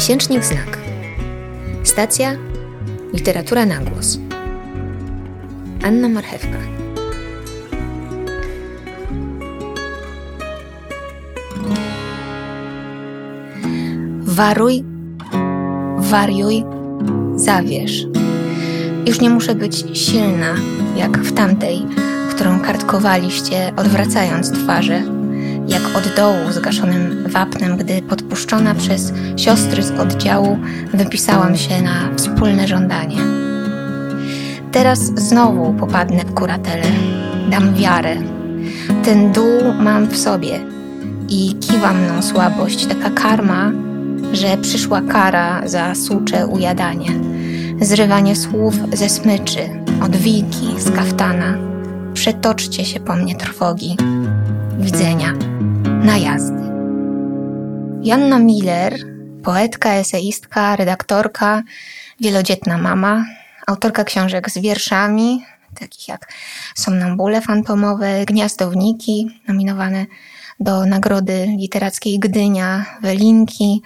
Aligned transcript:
Miesięcznik 0.00 0.44
Znak. 0.44 0.78
Stacja 1.84 2.32
Literatura 3.12 3.66
na 3.66 3.78
głos. 3.78 4.18
Anna 5.84 6.08
Marchewka. 6.08 6.58
Waruj, 14.20 14.84
wariuj, 15.98 16.64
zawierz. 17.36 18.06
Już 19.06 19.20
nie 19.20 19.30
muszę 19.30 19.54
być 19.54 19.84
silna, 19.98 20.54
jak 20.96 21.18
w 21.18 21.32
tamtej, 21.32 21.86
którą 22.30 22.60
kartkowaliście, 22.60 23.72
odwracając 23.76 24.52
twarze 24.52 25.02
jak 25.70 25.96
od 25.96 26.14
dołu 26.16 26.52
zgaszonym 26.52 27.24
wapnem, 27.28 27.76
gdy 27.76 28.02
podpuszczona 28.30 28.74
przez 28.74 29.12
siostry 29.36 29.82
z 29.82 29.90
oddziału 29.90 30.58
wypisałam 30.94 31.56
się 31.56 31.82
na 31.82 32.16
wspólne 32.16 32.68
żądanie. 32.68 33.16
Teraz 34.72 34.98
znowu 34.98 35.74
popadnę 35.74 36.24
w 36.24 36.34
kuratelę, 36.34 36.86
dam 37.50 37.74
wiarę. 37.74 38.16
Ten 39.04 39.32
dół 39.32 39.74
mam 39.80 40.06
w 40.06 40.16
sobie 40.16 40.60
i 41.28 41.54
kiwa 41.54 41.92
mną 41.92 42.22
słabość, 42.22 42.86
taka 42.86 43.10
karma, 43.10 43.72
że 44.32 44.56
przyszła 44.62 45.00
kara 45.00 45.68
za 45.68 45.94
sucze 45.94 46.46
ujadanie, 46.46 47.10
zrywanie 47.80 48.36
słów 48.36 48.74
ze 48.92 49.08
smyczy, 49.08 49.60
odwijki 50.02 50.80
z 50.80 50.90
kaftana. 50.90 51.54
Przetoczcie 52.14 52.84
się 52.84 53.00
po 53.00 53.16
mnie 53.16 53.36
trwogi. 53.36 53.96
Widzenia 54.78 55.32
najazdy. 56.04 56.69
Janna 58.02 58.38
Miller, 58.38 58.96
poetka, 59.44 59.94
eseistka, 59.94 60.76
redaktorka, 60.76 61.62
wielodzietna 62.20 62.78
mama, 62.78 63.24
autorka 63.66 64.04
książek 64.04 64.50
z 64.50 64.58
wierszami, 64.58 65.44
takich 65.80 66.08
jak 66.08 66.32
Somnambule 66.74 67.40
fantomowe, 67.40 68.24
Gniazdowniki, 68.26 69.40
nominowane 69.48 70.06
do 70.60 70.86
Nagrody 70.86 71.46
Literackiej 71.58 72.18
Gdynia, 72.18 72.84
Welinki, 73.02 73.82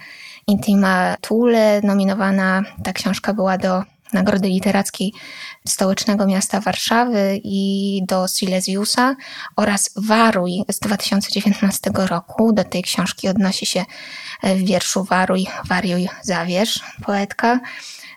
Intima 0.47 1.15
Thule, 1.21 1.81
nominowana 1.83 2.63
ta 2.83 2.93
książka 2.93 3.33
była 3.33 3.57
do 3.57 3.83
Nagrody 4.13 4.47
Literackiej 4.47 5.13
Stołecznego 5.67 6.25
Miasta 6.25 6.59
Warszawy 6.59 7.39
i 7.43 8.01
do 8.07 8.27
Silesiusa 8.27 9.15
oraz 9.55 9.89
Waruj 9.95 10.63
z 10.71 10.79
2019 10.79 11.91
roku. 11.95 12.53
Do 12.53 12.63
tej 12.63 12.83
książki 12.83 13.27
odnosi 13.27 13.65
się 13.65 13.85
w 14.43 14.57
wierszu 14.57 15.03
Waruj, 15.03 15.47
Wariuj, 15.67 16.09
Zawierz, 16.21 16.79
poetka. 17.03 17.59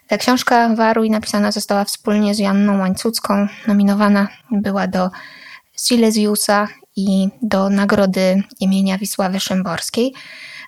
Ta 0.08 0.18
książka 0.18 0.74
Waruj 0.74 1.10
napisana 1.10 1.52
została 1.52 1.84
wspólnie 1.84 2.34
z 2.34 2.38
Janną 2.38 2.78
Łańcucką. 2.78 3.48
Nominowana 3.66 4.28
była 4.50 4.86
do 4.86 5.10
Silesiusa 5.76 6.68
i 6.96 7.28
do 7.42 7.70
Nagrody 7.70 8.42
imienia 8.60 8.98
Wisławy 8.98 9.40
Szymborskiej. 9.40 10.14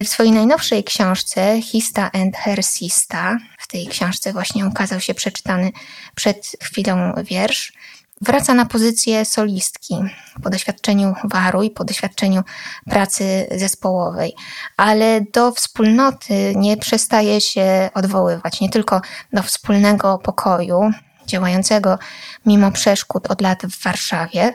W 0.02 0.08
swojej 0.08 0.32
najnowszej 0.32 0.84
książce 0.84 1.62
Hista 1.62 2.10
and 2.12 2.36
Her 2.36 2.64
Sista, 2.64 3.38
w 3.58 3.68
tej 3.68 3.86
książce 3.86 4.32
właśnie 4.32 4.66
ukazał 4.66 5.00
się 5.00 5.14
przeczytany 5.14 5.72
przed 6.14 6.56
chwilą 6.62 7.12
wiersz, 7.24 7.72
wraca 8.20 8.54
na 8.54 8.66
pozycję 8.66 9.24
solistki 9.24 9.94
po 10.42 10.50
doświadczeniu 10.50 11.14
waruj, 11.24 11.70
po 11.70 11.84
doświadczeniu 11.84 12.42
pracy 12.84 13.46
zespołowej, 13.50 14.34
ale 14.76 15.20
do 15.32 15.52
wspólnoty 15.52 16.52
nie 16.56 16.76
przestaje 16.76 17.40
się 17.40 17.90
odwoływać, 17.94 18.60
nie 18.60 18.70
tylko 18.70 19.00
do 19.32 19.42
wspólnego 19.42 20.18
pokoju, 20.18 20.90
działającego 21.26 21.98
mimo 22.46 22.72
przeszkód 22.72 23.30
od 23.30 23.40
lat 23.40 23.62
w 23.62 23.82
Warszawie, 23.82 24.54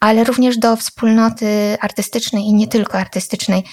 ale 0.00 0.24
również 0.24 0.58
do 0.58 0.76
wspólnoty 0.76 1.76
artystycznej 1.80 2.44
i 2.44 2.54
nie 2.54 2.68
tylko 2.68 2.98
artystycznej, 2.98 3.64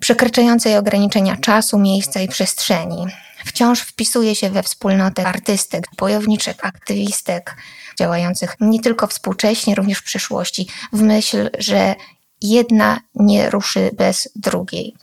przekraczającej 0.00 0.76
ograniczenia 0.76 1.36
czasu, 1.36 1.78
miejsca 1.78 2.20
i 2.20 2.28
przestrzeni. 2.28 3.06
Wciąż 3.44 3.80
wpisuje 3.80 4.34
się 4.34 4.50
we 4.50 4.62
wspólnotę 4.62 5.26
artystek, 5.26 5.84
bojowniczek, 5.96 6.64
aktywistek, 6.66 7.56
działających 7.98 8.56
nie 8.60 8.80
tylko 8.80 9.06
współcześnie, 9.06 9.74
również 9.74 9.98
w 9.98 10.04
przyszłości, 10.04 10.66
w 10.92 11.02
myśl, 11.02 11.50
że 11.58 11.94
jedna 12.42 13.00
nie 13.14 13.50
ruszy 13.50 13.90
bez 13.96 14.28
drugiej. 14.36 14.94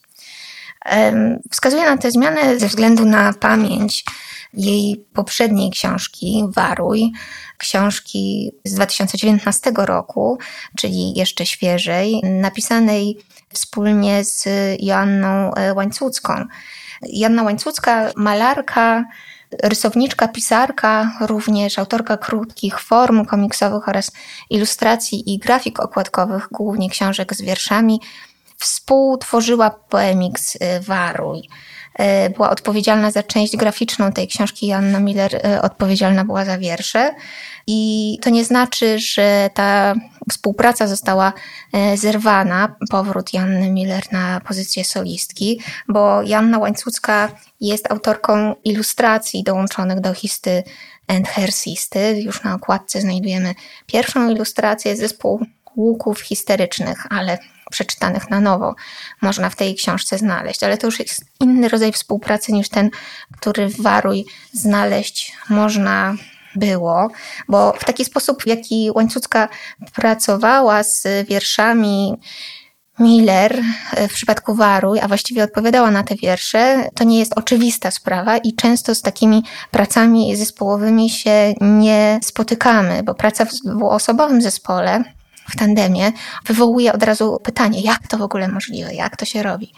Wskazuje 1.51 1.83
na 1.83 1.97
tę 1.97 2.11
zmianę 2.11 2.59
ze 2.59 2.67
względu 2.67 3.05
na 3.05 3.33
pamięć 3.33 4.03
jej 4.53 5.05
poprzedniej 5.13 5.71
książki, 5.71 6.43
Waruj, 6.49 7.11
książki 7.57 8.51
z 8.65 8.73
2019 8.73 9.71
roku, 9.75 10.37
czyli 10.77 11.13
jeszcze 11.13 11.45
świeżej, 11.45 12.21
napisanej 12.23 13.17
wspólnie 13.55 14.23
z 14.23 14.47
Joanną 14.79 15.53
e, 15.53 15.73
Łańcucką. 15.73 16.45
Joanna 17.01 17.43
Łańcucka, 17.43 18.11
malarka, 18.15 19.05
rysowniczka, 19.63 20.27
pisarka, 20.27 21.11
również 21.21 21.79
autorka 21.79 22.17
krótkich 22.17 22.79
form 22.79 23.25
komiksowych 23.25 23.89
oraz 23.89 24.11
ilustracji 24.49 25.33
i 25.33 25.39
grafik 25.39 25.79
okładkowych, 25.79 26.47
głównie 26.51 26.89
książek 26.89 27.33
z 27.33 27.41
wierszami, 27.41 28.01
współtworzyła 28.57 29.69
poemiks 29.69 30.57
e, 30.59 30.79
Waruj. 30.79 31.49
E, 31.95 32.29
była 32.29 32.49
odpowiedzialna 32.49 33.11
za 33.11 33.23
część 33.23 33.57
graficzną 33.57 34.11
tej 34.11 34.27
książki. 34.27 34.67
Joanna 34.67 34.99
Miller 34.99 35.35
e, 35.35 35.61
odpowiedzialna 35.61 36.25
była 36.25 36.45
za 36.45 36.57
wiersze. 36.57 37.15
I 37.67 38.19
to 38.21 38.29
nie 38.29 38.45
znaczy, 38.45 38.99
że 38.99 39.49
ta 39.53 39.95
współpraca 40.31 40.87
została 40.87 41.33
e, 41.73 41.97
zerwana, 41.97 42.75
powrót 42.89 43.33
Janny 43.33 43.71
Miller 43.71 44.03
na 44.11 44.41
pozycję 44.47 44.85
solistki, 44.85 45.61
bo 45.87 46.21
Janna 46.21 46.59
Łańcucka 46.59 47.29
jest 47.61 47.91
autorką 47.91 48.55
ilustracji 48.63 49.43
dołączonych 49.43 49.99
do 49.99 50.13
histy 50.13 50.63
and 51.07 51.27
Hersisty. 51.27 52.21
Już 52.21 52.43
na 52.43 52.55
okładce 52.55 53.01
znajdujemy 53.01 53.55
pierwszą 53.85 54.29
ilustrację, 54.29 54.95
zespół 54.95 55.45
łuków 55.75 56.21
histerycznych, 56.21 56.97
ale 57.09 57.37
przeczytanych 57.75 58.29
na 58.29 58.39
nowo 58.39 58.75
można 59.21 59.49
w 59.49 59.55
tej 59.55 59.75
książce 59.75 60.17
znaleźć, 60.17 60.63
ale 60.63 60.77
to 60.77 60.87
już 60.87 60.99
jest 60.99 61.25
inny 61.39 61.69
rodzaj 61.69 61.91
współpracy 61.91 62.53
niż 62.53 62.69
ten, 62.69 62.89
który 63.37 63.67
w 63.69 63.81
Waruj 63.81 64.25
znaleźć 64.53 65.33
można 65.49 66.15
było, 66.55 67.07
bo 67.47 67.73
w 67.79 67.85
taki 67.85 68.05
sposób, 68.05 68.43
w 68.43 68.47
jaki 68.47 68.91
Łańcucka 68.95 69.49
pracowała 69.93 70.83
z 70.83 71.27
wierszami 71.27 72.17
Miller 72.99 73.61
w 74.09 74.13
przypadku 74.13 74.55
Waruj, 74.55 74.99
a 74.99 75.07
właściwie 75.07 75.43
odpowiadała 75.43 75.91
na 75.91 76.03
te 76.03 76.15
wiersze, 76.15 76.89
to 76.95 77.03
nie 77.03 77.19
jest 77.19 77.37
oczywista 77.37 77.91
sprawa 77.91 78.37
i 78.37 78.53
często 78.53 78.95
z 78.95 79.01
takimi 79.01 79.43
pracami 79.71 80.35
zespołowymi 80.35 81.09
się 81.09 81.53
nie 81.61 82.19
spotykamy, 82.23 83.03
bo 83.03 83.15
praca 83.15 83.45
w 83.45 83.49
dwuosobowym 83.49 84.41
zespole 84.41 85.03
w 85.49 85.55
tandemie, 85.55 86.11
wywołuje 86.45 86.93
od 86.93 87.03
razu 87.03 87.39
pytanie, 87.43 87.81
jak 87.81 88.07
to 88.07 88.17
w 88.17 88.21
ogóle 88.21 88.47
możliwe, 88.47 88.93
jak 88.93 89.17
to 89.17 89.25
się 89.25 89.43
robi. 89.43 89.71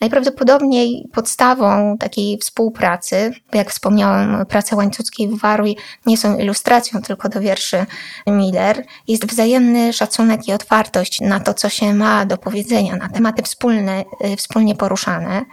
Najprawdopodobniej 0.00 1.08
podstawą 1.12 1.96
takiej 1.98 2.38
współpracy, 2.38 3.32
jak 3.52 3.70
wspomniałam, 3.70 4.46
prace 4.46 4.76
łańcuckiej 4.76 5.28
w 5.28 5.40
Waruj 5.40 5.76
nie 6.06 6.16
są 6.16 6.38
ilustracją 6.38 7.02
tylko 7.02 7.28
do 7.28 7.40
wierszy 7.40 7.86
Miller, 8.26 8.84
jest 9.08 9.26
wzajemny 9.26 9.92
szacunek 9.92 10.48
i 10.48 10.52
otwartość 10.52 11.20
na 11.20 11.40
to, 11.40 11.54
co 11.54 11.68
się 11.68 11.94
ma 11.94 12.26
do 12.26 12.38
powiedzenia, 12.38 12.96
na 12.96 13.08
tematy 13.08 13.42
wspólne, 13.42 14.04
y, 14.24 14.36
wspólnie 14.36 14.74
poruszane, 14.74 15.44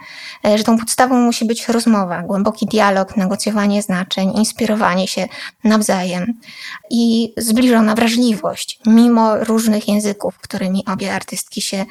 y, 0.46 0.58
że 0.58 0.64
tą 0.64 0.78
podstawą 0.78 1.20
musi 1.20 1.44
być 1.44 1.68
rozmowa, 1.68 2.22
głęboki 2.22 2.66
dialog, 2.66 3.16
negocjowanie 3.16 3.82
znaczeń, 3.82 4.32
inspirowanie 4.36 5.08
się 5.08 5.28
nawzajem 5.64 6.34
i 6.90 7.34
zbliżona 7.36 7.94
wrażliwość, 7.94 8.80
mimo 8.86 9.44
różnych 9.44 9.88
języków, 9.88 10.38
którymi 10.38 10.84
obie 10.86 11.14
artystki 11.14 11.62
się 11.62 11.84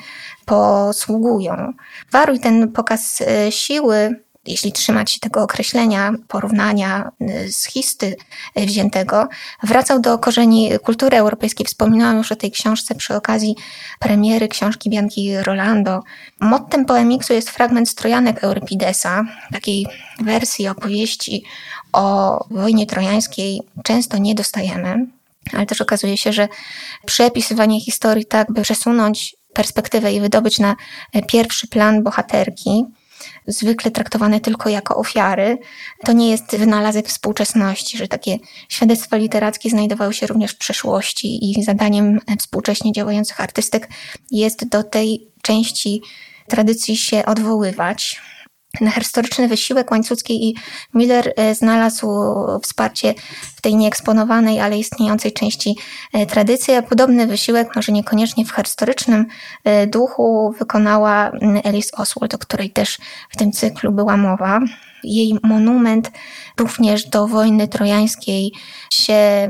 posługują. 0.45 1.73
Waruj 2.11 2.39
ten 2.47 2.71
pokaz 2.71 3.21
e, 3.21 3.51
siły, 3.51 4.23
jeśli 4.45 4.71
trzymać 4.71 5.11
się 5.11 5.19
tego 5.19 5.43
określenia, 5.43 6.13
porównania 6.27 7.11
e, 7.21 7.51
z 7.51 7.65
histy 7.65 8.15
e, 8.55 8.65
wziętego, 8.65 9.27
wracał 9.63 9.99
do 9.99 10.17
korzeni 10.17 10.71
kultury 10.83 11.17
europejskiej. 11.17 11.65
Wspominałam 11.65 12.17
już 12.17 12.31
o 12.31 12.35
tej 12.35 12.51
książce 12.51 12.95
przy 12.95 13.15
okazji 13.15 13.55
premiery 13.99 14.47
książki 14.47 14.89
Bianki 14.89 15.37
Rolando. 15.37 16.03
Mottem 16.39 16.85
poemiksu 16.85 17.33
jest 17.33 17.49
fragment 17.49 17.89
strojanek 17.89 18.43
Euripidesa, 18.43 19.23
takiej 19.51 19.87
wersji 20.19 20.67
opowieści 20.67 21.43
o 21.93 22.39
wojnie 22.51 22.85
trojańskiej 22.85 23.61
często 23.83 24.17
nie 24.17 24.35
dostajemy, 24.35 25.05
ale 25.53 25.65
też 25.65 25.81
okazuje 25.81 26.17
się, 26.17 26.33
że 26.33 26.47
przepisywanie 27.05 27.81
historii 27.81 28.25
tak, 28.25 28.51
by 28.51 28.61
przesunąć 28.61 29.35
perspektywę 29.57 30.13
i 30.13 30.21
wydobyć 30.21 30.59
na 30.59 30.75
e, 31.13 31.21
pierwszy 31.21 31.67
plan 31.67 32.03
bohaterki, 32.03 32.85
zwykle 33.47 33.91
traktowane 33.91 34.39
tylko 34.39 34.69
jako 34.69 34.95
ofiary. 34.95 35.57
To 36.05 36.11
nie 36.11 36.31
jest 36.31 36.57
wynalazek 36.57 37.07
współczesności, 37.07 37.97
że 37.97 38.07
takie 38.07 38.37
świadectwa 38.69 39.17
literackie 39.17 39.69
znajdowały 39.69 40.13
się 40.13 40.27
również 40.27 40.51
w 40.51 40.57
przeszłości 40.57 41.51
i 41.51 41.63
zadaniem 41.63 42.19
współcześnie 42.39 42.91
działających 42.91 43.41
artystek 43.41 43.89
jest 44.31 44.67
do 44.69 44.83
tej 44.83 45.27
części 45.41 46.01
tradycji 46.47 46.97
się 46.97 47.25
odwoływać 47.25 48.21
na 48.81 48.91
historyczny 48.91 49.47
wysiłek 49.47 49.91
Łańcuckiej 49.91 50.45
i 50.45 50.55
Miller 50.93 51.33
e, 51.35 51.55
znalazł 51.55 52.07
wsparcie 52.63 53.13
w 53.55 53.61
tej 53.61 53.75
nieeksponowanej, 53.75 54.59
ale 54.59 54.77
istniejącej 54.77 55.33
części 55.33 55.75
e, 56.13 56.25
tradycji, 56.25 56.73
a 56.73 56.81
podobny 56.81 57.27
wysiłek, 57.27 57.75
może 57.75 57.91
niekoniecznie 57.91 58.45
w 58.45 58.51
historycznym 58.51 59.25
e, 59.63 59.87
duchu, 59.87 60.55
wykonała 60.59 61.31
Alice 61.63 61.97
Oswald, 61.97 62.33
o 62.33 62.37
której 62.37 62.69
też 62.69 62.97
w 63.29 63.37
tym 63.37 63.51
cyklu 63.51 63.91
była 63.91 64.17
mowa. 64.17 64.59
Jej 65.03 65.37
monument 65.43 66.11
również 66.59 67.05
do 67.05 67.27
wojny 67.27 67.67
trojańskiej 67.67 68.51
się 68.91 69.47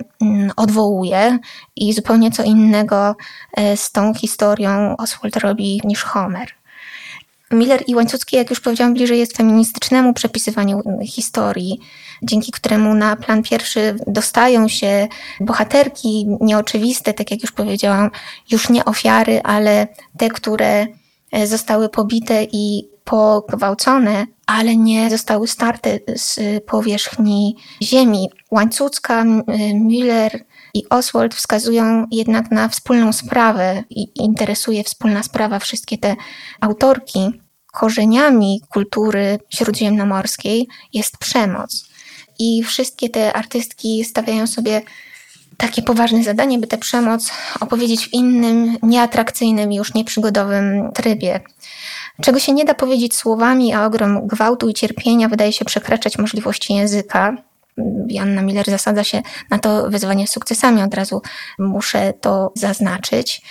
odwołuje 0.55 1.39
i 1.75 1.93
zupełnie 1.93 2.31
co 2.31 2.43
innego 2.43 3.15
z 3.75 3.91
tą 3.91 4.13
historią 4.13 4.95
Oswald 4.97 5.37
robi 5.37 5.81
niż 5.83 6.03
Homer. 6.03 6.56
Miller 7.51 7.83
i 7.87 7.95
Łańcucki, 7.95 8.35
jak 8.35 8.49
już 8.49 8.59
powiedziałam, 8.59 8.93
bliżej 8.93 9.19
jest 9.19 9.37
feministycznemu 9.37 10.13
przepisywaniu 10.13 10.81
historii, 11.05 11.79
dzięki 12.23 12.51
któremu 12.51 12.93
na 12.93 13.15
plan 13.15 13.43
pierwszy 13.43 13.95
dostają 14.07 14.67
się 14.67 15.07
bohaterki 15.39 16.27
nieoczywiste, 16.41 17.13
tak 17.13 17.31
jak 17.31 17.41
już 17.41 17.51
powiedziałam, 17.51 18.11
już 18.51 18.69
nie 18.69 18.85
ofiary, 18.85 19.41
ale 19.43 19.87
te, 20.17 20.29
które 20.29 20.87
e, 21.31 21.47
zostały 21.47 21.89
pobite 21.89 22.43
i 22.51 22.96
pogwałcone, 23.07 24.25
ale 24.45 24.75
nie 24.75 25.09
zostały 25.09 25.47
starte 25.47 25.99
z 26.15 26.39
powierzchni 26.65 27.55
ziemi. 27.83 28.29
Łańcucka, 28.51 29.25
Miller 29.73 30.45
i 30.73 30.89
Oswald 30.89 31.35
wskazują 31.35 32.05
jednak 32.11 32.51
na 32.51 32.69
wspólną 32.69 33.13
sprawę 33.13 33.83
i 33.89 34.07
interesuje 34.15 34.83
wspólna 34.83 35.23
sprawa 35.23 35.59
wszystkie 35.59 35.97
te 35.97 36.15
autorki. 36.61 37.41
Korzeniami 37.73 38.61
kultury 38.69 39.39
śródziemnomorskiej 39.49 40.67
jest 40.93 41.17
przemoc. 41.17 41.89
I 42.39 42.63
wszystkie 42.63 43.09
te 43.09 43.33
artystki 43.33 44.05
stawiają 44.05 44.47
sobie 44.47 44.81
takie 45.57 45.81
poważne 45.81 46.23
zadanie, 46.23 46.59
by 46.59 46.67
tę 46.67 46.77
przemoc 46.77 47.31
opowiedzieć 47.59 48.07
w 48.07 48.13
innym, 48.13 48.77
nieatrakcyjnym, 48.83 49.71
już 49.71 49.93
nieprzygodowym 49.93 50.91
trybie. 50.93 51.39
Czego 52.21 52.39
się 52.39 52.53
nie 52.53 52.65
da 52.65 52.73
powiedzieć 52.73 53.15
słowami, 53.15 53.73
a 53.73 53.85
ogrom 53.85 54.27
gwałtu 54.27 54.69
i 54.69 54.73
cierpienia 54.73 55.29
wydaje 55.29 55.53
się 55.53 55.65
przekraczać 55.65 56.17
możliwości 56.17 56.73
języka. 56.73 57.37
Janna 58.07 58.41
Miller 58.41 58.65
zasadza 58.69 59.03
się 59.03 59.21
na 59.49 59.59
to 59.59 59.89
wyzwanie 59.89 60.27
sukcesami, 60.27 60.81
od 60.81 60.93
razu 60.93 61.21
muszę 61.59 62.13
to 62.21 62.51
zaznaczyć. 62.55 63.41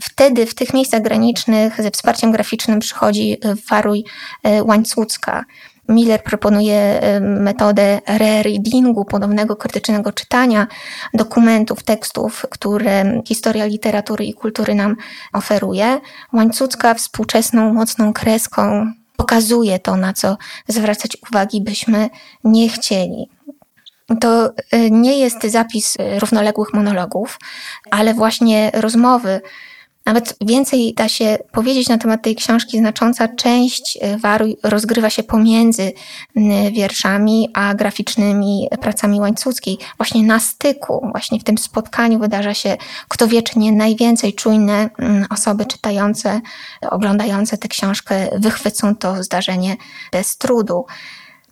Wtedy 0.00 0.46
w 0.46 0.54
tych 0.54 0.74
miejscach 0.74 1.02
granicznych 1.02 1.82
ze 1.82 1.90
wsparciem 1.90 2.32
graficznym 2.32 2.80
przychodzi 2.80 3.36
Waruj 3.70 4.04
e, 4.42 4.64
Łańcucka. 4.64 5.44
Miller 5.88 6.22
proponuje 6.22 7.00
e, 7.00 7.20
metodę 7.20 8.00
rereadingu, 8.06 9.04
podobnego 9.04 9.56
krytycznego 9.56 10.12
czytania 10.12 10.66
dokumentów, 11.14 11.82
tekstów, 11.82 12.46
które 12.50 13.22
historia 13.26 13.64
literatury 13.66 14.24
i 14.24 14.34
kultury 14.34 14.74
nam 14.74 14.96
oferuje. 15.32 16.00
Łańcucka 16.32 16.94
współczesną, 16.94 17.72
mocną 17.72 18.12
kreską 18.12 18.92
pokazuje 19.16 19.78
to, 19.78 19.96
na 19.96 20.12
co 20.12 20.36
zwracać 20.68 21.16
uwagi 21.30 21.60
byśmy 21.60 22.10
nie 22.44 22.68
chcieli. 22.68 23.30
To 24.20 24.50
e, 24.70 24.90
nie 24.90 25.18
jest 25.18 25.42
zapis 25.42 25.96
równoległych 26.18 26.74
monologów, 26.74 27.38
ale 27.90 28.14
właśnie 28.14 28.70
rozmowy 28.74 29.40
nawet 30.06 30.36
więcej 30.40 30.94
da 30.94 31.08
się 31.08 31.38
powiedzieć 31.52 31.88
na 31.88 31.98
temat 31.98 32.22
tej 32.22 32.36
książki. 32.36 32.78
Znacząca 32.78 33.28
część 33.28 33.98
e, 34.00 34.18
Waruj 34.18 34.56
rozgrywa 34.62 35.10
się 35.10 35.22
pomiędzy 35.22 35.92
wierszami 36.72 37.48
a 37.54 37.74
graficznymi 37.74 38.68
pracami 38.80 39.20
Łańcuckiej. 39.20 39.78
Właśnie 39.96 40.22
na 40.22 40.40
styku, 40.40 41.08
właśnie 41.12 41.40
w 41.40 41.44
tym 41.44 41.58
spotkaniu 41.58 42.18
wydarza 42.18 42.54
się, 42.54 42.76
kto 43.08 43.28
wie, 43.28 43.42
czy 43.42 43.58
nie 43.58 43.72
najwięcej 43.72 44.34
czujne 44.34 44.90
osoby 45.30 45.66
czytające, 45.66 46.40
oglądające 46.90 47.58
tę 47.58 47.68
książkę 47.68 48.28
wychwycą 48.38 48.96
to 48.96 49.22
zdarzenie 49.22 49.76
bez 50.12 50.36
trudu. 50.36 50.86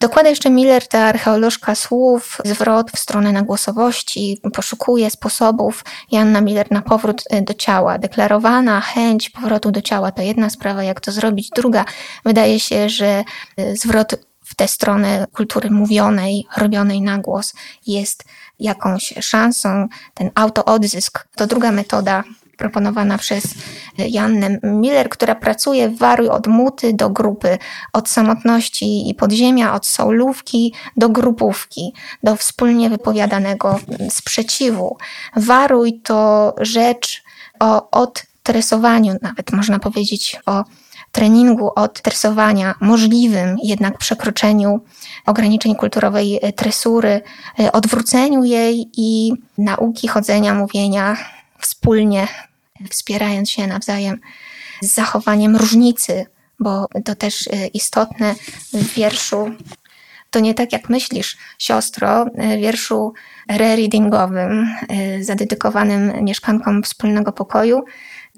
Dokłada 0.03 0.29
jeszcze 0.29 0.51
Miller, 0.51 0.89
ta 0.89 0.99
archeolożka 0.99 1.75
słów, 1.75 2.39
zwrot 2.45 2.91
w 2.91 2.99
stronę 2.99 3.33
nagłosowości, 3.33 4.41
poszukuje 4.55 5.11
sposobów 5.11 5.85
Janna 6.11 6.41
Miller 6.41 6.67
na 6.71 6.83
powrót 6.83 7.25
e, 7.31 7.43
do 7.43 7.55
ciała. 7.55 7.99
Deklarowana 7.99 8.81
chęć 8.81 9.31
powrotu 9.31 9.71
do 9.71 9.83
ciała 9.83 10.13
to 10.13 10.23
jedna 10.23 10.51
sprawa, 10.51 10.83
jak 10.83 11.01
to 11.01 11.13
zrobić. 11.13 11.51
Druga, 11.57 11.85
wydaje 12.25 12.61
się, 12.61 12.89
że 12.89 13.25
e, 13.57 13.77
zwrot 13.77 14.15
w 14.45 14.55
tę 14.55 14.69
stronę 14.69 15.27
kultury 15.33 15.71
mówionej, 15.71 16.47
robionej 16.57 17.01
na 17.01 17.19
głos 17.19 17.55
jest 17.87 18.25
jakąś 18.59 19.15
szansą. 19.21 19.89
Ten 20.15 20.31
autoodzysk 20.35 21.29
to 21.37 21.47
druga 21.47 21.73
metoda 21.73 22.25
proponowana 22.57 23.19
przez 23.19 23.55
Jannę 23.99 24.59
Miller, 24.63 25.09
która 25.09 25.35
pracuje 25.35 25.89
w 25.89 25.99
Waruj 25.99 26.29
od 26.29 26.47
muty 26.47 26.93
do 26.93 27.11
grupy, 27.11 27.59
od 27.93 28.09
samotności 28.09 29.11
i 29.11 29.15
podziemia, 29.15 29.75
od 29.75 29.87
soulówki 29.87 30.75
do 30.97 31.09
grupówki, 31.09 31.93
do 32.23 32.37
wspólnie 32.37 32.91
wypowiadanego 32.91 33.81
sprzeciwu. 34.11 34.97
Waruj 35.37 36.01
to 36.01 36.55
rzecz 36.61 37.23
o 37.61 37.91
odtresowaniu, 37.91 39.17
nawet 39.23 39.53
można 39.53 39.79
powiedzieć 39.79 40.41
o 40.47 40.65
treningu 41.13 41.71
od 41.77 42.03
tresowania, 42.03 42.75
możliwym 42.81 43.57
jednak 43.63 43.99
przekroczeniu 43.99 44.81
ograniczeń 45.27 45.75
kulturowej 45.75 46.41
tresury, 46.57 47.21
odwróceniu 47.73 48.45
jej 48.45 48.91
i 48.97 49.33
nauki 49.59 50.09
chodzenia, 50.09 50.55
mówienia 50.55 51.17
wspólnie 51.63 52.29
wspierając 52.91 53.51
się 53.51 53.67
nawzajem 53.67 54.21
z 54.83 54.95
zachowaniem 54.95 55.57
różnicy, 55.57 56.27
bo 56.59 56.87
to 57.05 57.15
też 57.15 57.47
y, 57.47 57.67
istotne 57.75 58.35
w 58.73 58.95
wierszu. 58.95 59.51
To 60.31 60.41
nie 60.41 60.55
tak 60.55 60.73
jak 60.73 60.89
myślisz, 60.89 61.37
siostro, 61.59 62.25
w 62.25 62.61
wierszu 62.61 63.13
rereadingowym, 63.49 64.69
y, 65.19 65.25
zadedykowanym 65.25 66.25
mieszkankom 66.25 66.83
wspólnego 66.83 67.33
pokoju, 67.33 67.81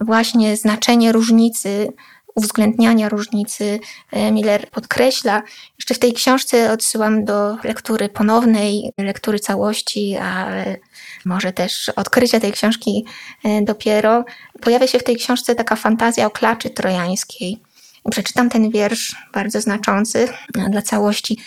właśnie 0.00 0.56
znaczenie 0.56 1.12
różnicy, 1.12 1.92
uwzględniania 2.34 3.08
różnicy 3.08 3.80
y, 4.16 4.32
Miller 4.32 4.70
podkreśla. 4.70 5.42
Jeszcze 5.78 5.94
w 5.94 5.98
tej 5.98 6.12
książce 6.12 6.72
odsyłam 6.72 7.24
do 7.24 7.56
lektury 7.64 8.08
ponownej, 8.08 8.92
lektury 8.98 9.38
całości, 9.38 10.16
ale 10.16 10.76
może 11.24 11.52
też 11.52 11.88
odkrycia 11.88 12.40
tej 12.40 12.52
książki 12.52 13.04
e, 13.44 13.62
dopiero, 13.62 14.24
pojawia 14.60 14.86
się 14.86 14.98
w 14.98 15.04
tej 15.04 15.16
książce 15.16 15.54
taka 15.54 15.76
fantazja 15.76 16.26
o 16.26 16.30
klaczy 16.30 16.70
trojańskiej. 16.70 17.58
Przeczytam 18.10 18.50
ten 18.50 18.70
wiersz 18.70 19.16
bardzo 19.34 19.60
znaczący 19.60 20.28
e, 20.58 20.70
dla 20.70 20.82
całości. 20.82 21.38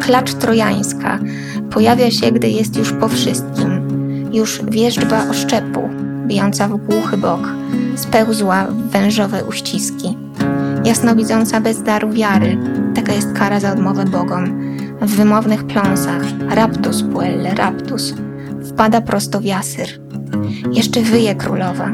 Klacz 0.00 0.34
trojańska 0.34 1.18
pojawia 1.70 2.10
się, 2.10 2.32
gdy 2.32 2.48
jest 2.48 2.76
już 2.76 2.92
po 2.92 3.08
wszystkim. 3.08 3.90
Już 4.32 4.60
wierzba 4.64 5.28
oszczepu, 5.30 5.90
bijąca 6.26 6.68
w 6.68 6.76
głuchy 6.76 7.16
bok, 7.16 7.40
spełzła 7.96 8.64
w 8.64 8.90
wężowe 8.90 9.44
uściski. 9.44 10.16
Jasnowidząca 10.84 11.60
bez 11.60 11.82
daru 11.82 12.10
wiary, 12.10 12.58
taka 12.94 13.12
jest 13.12 13.32
kara 13.32 13.60
za 13.60 13.72
odmowę 13.72 14.04
bogom. 14.04 14.70
W 15.00 15.16
wymownych 15.16 15.66
pląsach, 15.66 16.22
raptus 16.50 17.02
puelle, 17.02 17.54
raptus, 17.54 18.14
wpada 18.80 19.00
prosto 19.00 19.40
w 19.40 19.44
jasyr. 19.44 19.88
Jeszcze 20.72 21.02
wyje 21.02 21.34
królowa, 21.34 21.90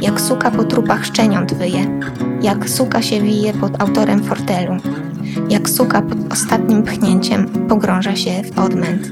jak 0.00 0.20
suka 0.20 0.50
po 0.50 0.64
trupach 0.64 1.06
szczeniąt 1.06 1.54
wyje, 1.54 2.00
jak 2.42 2.70
suka 2.70 3.02
się 3.02 3.20
wije 3.20 3.52
pod 3.52 3.82
autorem 3.82 4.24
fortelu, 4.24 4.76
jak 5.48 5.70
suka 5.70 6.02
pod 6.02 6.32
ostatnim 6.32 6.82
pchnięciem 6.82 7.46
pogrąża 7.68 8.16
się 8.16 8.30
w 8.54 8.58
odmęt. 8.58 9.10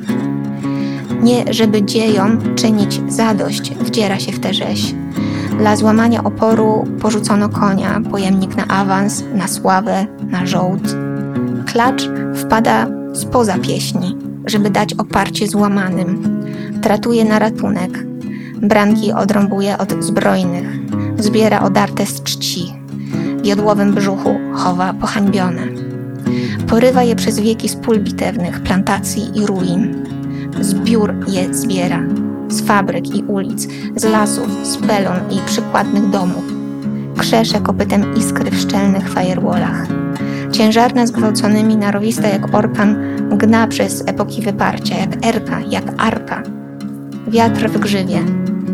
Nie, 1.23 1.53
żeby 1.53 1.83
dziejom 1.83 2.55
czynić 2.55 3.01
zadość, 3.09 3.75
wdziera 3.75 4.19
się 4.19 4.33
w 4.33 4.41
tę 4.41 4.55
rzeź. 4.55 4.95
Dla 5.59 5.77
złamania 5.77 6.25
oporu 6.25 6.85
porzucono 7.01 7.49
konia, 7.49 8.01
pojemnik 8.11 8.57
na 8.57 8.67
awans, 8.67 9.25
na 9.35 9.49
sławę, 9.49 10.07
na 10.29 10.47
żołd. 10.47 10.97
Klacz 11.67 12.09
wpada 12.35 12.87
spoza 13.15 13.59
pieśni, 13.59 14.17
żeby 14.47 14.71
dać 14.71 14.95
oparcie 14.95 15.49
złamanym, 15.49 16.40
Tratuje 16.83 17.25
na 17.25 17.39
ratunek. 17.39 18.05
Branki 18.63 19.13
odrąbuje 19.13 19.79
od 19.79 20.05
zbrojnych. 20.05 20.79
Zbiera 21.19 21.63
odarte 21.63 22.07
z 22.07 22.23
czci. 22.23 22.73
jodłowym 23.45 23.95
brzuchu 23.95 24.35
chowa 24.53 24.93
pohańbione. 24.93 25.63
Porywa 26.67 27.03
je 27.03 27.17
przez 27.17 27.41
wieki 27.41 27.69
z 27.69 27.77
pól 27.77 27.99
bitewnych, 27.99 28.61
plantacji 28.61 29.39
i 29.39 29.47
ruin. 29.47 30.07
Zbiór 30.61 31.15
je 31.29 31.55
zbiera 31.55 32.03
z 32.51 32.61
fabryk 32.61 33.15
i 33.15 33.23
ulic, 33.23 33.69
z 33.97 34.05
lasów, 34.05 34.67
z 34.67 34.77
pelon 34.77 35.19
i 35.31 35.39
przykładnych 35.47 36.11
domów. 36.11 36.45
Krzesze 37.19 37.61
kopytem 37.61 38.15
iskry 38.17 38.51
w 38.51 38.61
szczelnych 38.61 39.09
firewallach. 39.09 40.00
Ciężarna 40.53 41.07
zgwałconymi, 41.07 41.77
narowista 41.77 42.29
jak 42.29 42.55
orkan, 42.55 42.97
gna 43.39 43.67
przez 43.67 44.05
epoki 44.07 44.43
wyparcia, 44.43 44.99
jak 44.99 45.27
erka, 45.27 45.61
jak 45.61 45.85
arka. 45.99 46.43
Wiatr 47.29 47.69
w 47.69 47.79
grzywie, 47.79 48.23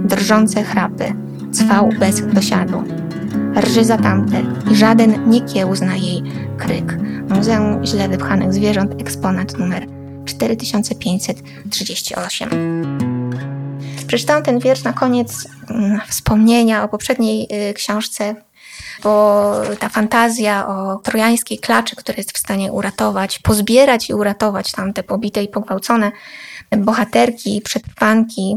drżące 0.05 0.63
chrapy, 0.63 1.13
cwał 1.53 1.89
bez 1.99 2.27
dosiadu. 2.27 2.83
Rży 3.61 3.85
za 3.85 3.99
tamte 3.99 4.43
i 4.71 4.77
żaden 4.77 5.31
nie 5.31 5.41
kiełzna 5.41 5.97
jej 5.97 6.23
kryk. 6.59 6.99
Muzeum 7.29 7.87
Źle 7.87 8.09
Wypchanych 8.09 8.53
Zwierząt, 8.53 9.01
eksponat 9.01 9.59
numer 9.59 9.87
4538. 10.25 12.49
Przeczytałam 14.07 14.43
ten 14.43 14.59
wiersz 14.59 14.85
na 14.85 14.93
koniec 14.93 15.49
mm, 15.71 16.01
wspomnienia 16.09 16.85
o 16.85 16.89
poprzedniej 16.89 17.49
y, 17.71 17.75
książce, 17.75 18.35
bo 19.03 19.53
ta 19.79 19.89
fantazja 19.89 20.69
o 20.69 20.97
trojańskiej 20.97 21.59
klaczy, 21.59 21.97
która 21.97 22.17
jest 22.17 22.33
w 22.33 22.39
stanie 22.39 22.73
uratować, 22.73 23.39
pozbierać 23.39 24.11
i 24.11 24.15
uratować 24.15 24.73
tam 24.73 24.93
te 24.93 25.03
pobite 25.03 25.43
i 25.43 25.49
pogwałcone 25.49 26.13
bohaterki, 26.77 27.61
przetrwanki, 27.65 28.57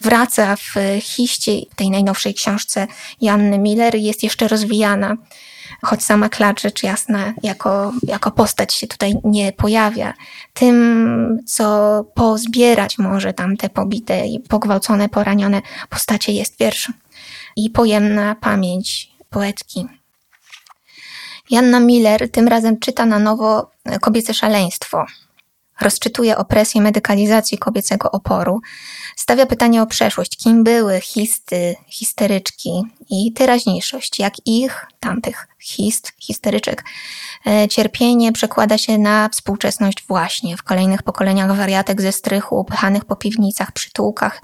wraca 0.00 0.56
w 0.56 0.74
hiście 1.00 1.52
tej 1.76 1.90
najnowszej 1.90 2.34
książce 2.34 2.86
Janny 3.20 3.58
Miller, 3.58 3.94
jest 3.94 4.22
jeszcze 4.22 4.48
rozwijana 4.48 5.16
choć 5.82 6.04
sama 6.04 6.28
klacz 6.28 6.62
rzecz 6.62 6.82
jasna 6.82 7.34
jako, 7.42 7.92
jako 8.02 8.30
postać 8.30 8.74
się 8.74 8.86
tutaj 8.86 9.14
nie 9.24 9.52
pojawia. 9.52 10.14
Tym, 10.54 11.38
co 11.46 12.04
pozbierać 12.14 12.98
może 12.98 13.32
tam 13.32 13.56
te 13.56 13.68
pobite 13.68 14.26
i 14.26 14.40
pogwałcone, 14.40 15.08
poranione 15.08 15.62
postacie 15.88 16.32
jest 16.32 16.58
wiersz 16.58 16.92
i 17.56 17.70
pojemna 17.70 18.34
pamięć 18.34 19.15
poetki. 19.30 19.86
Janna 21.50 21.80
Miller 21.80 22.30
tym 22.30 22.48
razem 22.48 22.78
czyta 22.78 23.06
na 23.06 23.18
nowo 23.18 23.70
Kobiece 24.00 24.34
szaleństwo. 24.34 25.06
Rozczytuje 25.80 26.36
opresję 26.36 26.80
medykalizacji 26.80 27.58
kobiecego 27.58 28.10
oporu, 28.10 28.60
stawia 29.16 29.46
pytanie 29.46 29.82
o 29.82 29.86
przeszłość, 29.86 30.36
kim 30.36 30.64
były 30.64 31.00
histy, 31.00 31.76
histeryczki 31.88 32.82
i 33.10 33.32
teraźniejszość, 33.32 34.18
jak 34.18 34.34
ich, 34.46 34.86
tamtych 35.00 35.48
hist, 35.58 36.12
histeryczek, 36.18 36.84
e, 37.46 37.68
cierpienie 37.68 38.32
przekłada 38.32 38.78
się 38.78 38.98
na 38.98 39.28
współczesność 39.28 40.04
właśnie 40.08 40.56
w 40.56 40.62
kolejnych 40.62 41.02
pokoleniach 41.02 41.56
wariatek 41.56 42.02
ze 42.02 42.12
strychu, 42.12 42.60
upychanych 42.60 43.04
po 43.04 43.16
piwnicach, 43.16 43.72
przytułkach, 43.72 44.42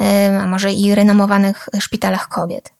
e, 0.00 0.38
a 0.42 0.46
może 0.46 0.72
i 0.72 0.94
renomowanych 0.94 1.68
szpitalach 1.80 2.28
kobiet. 2.28 2.72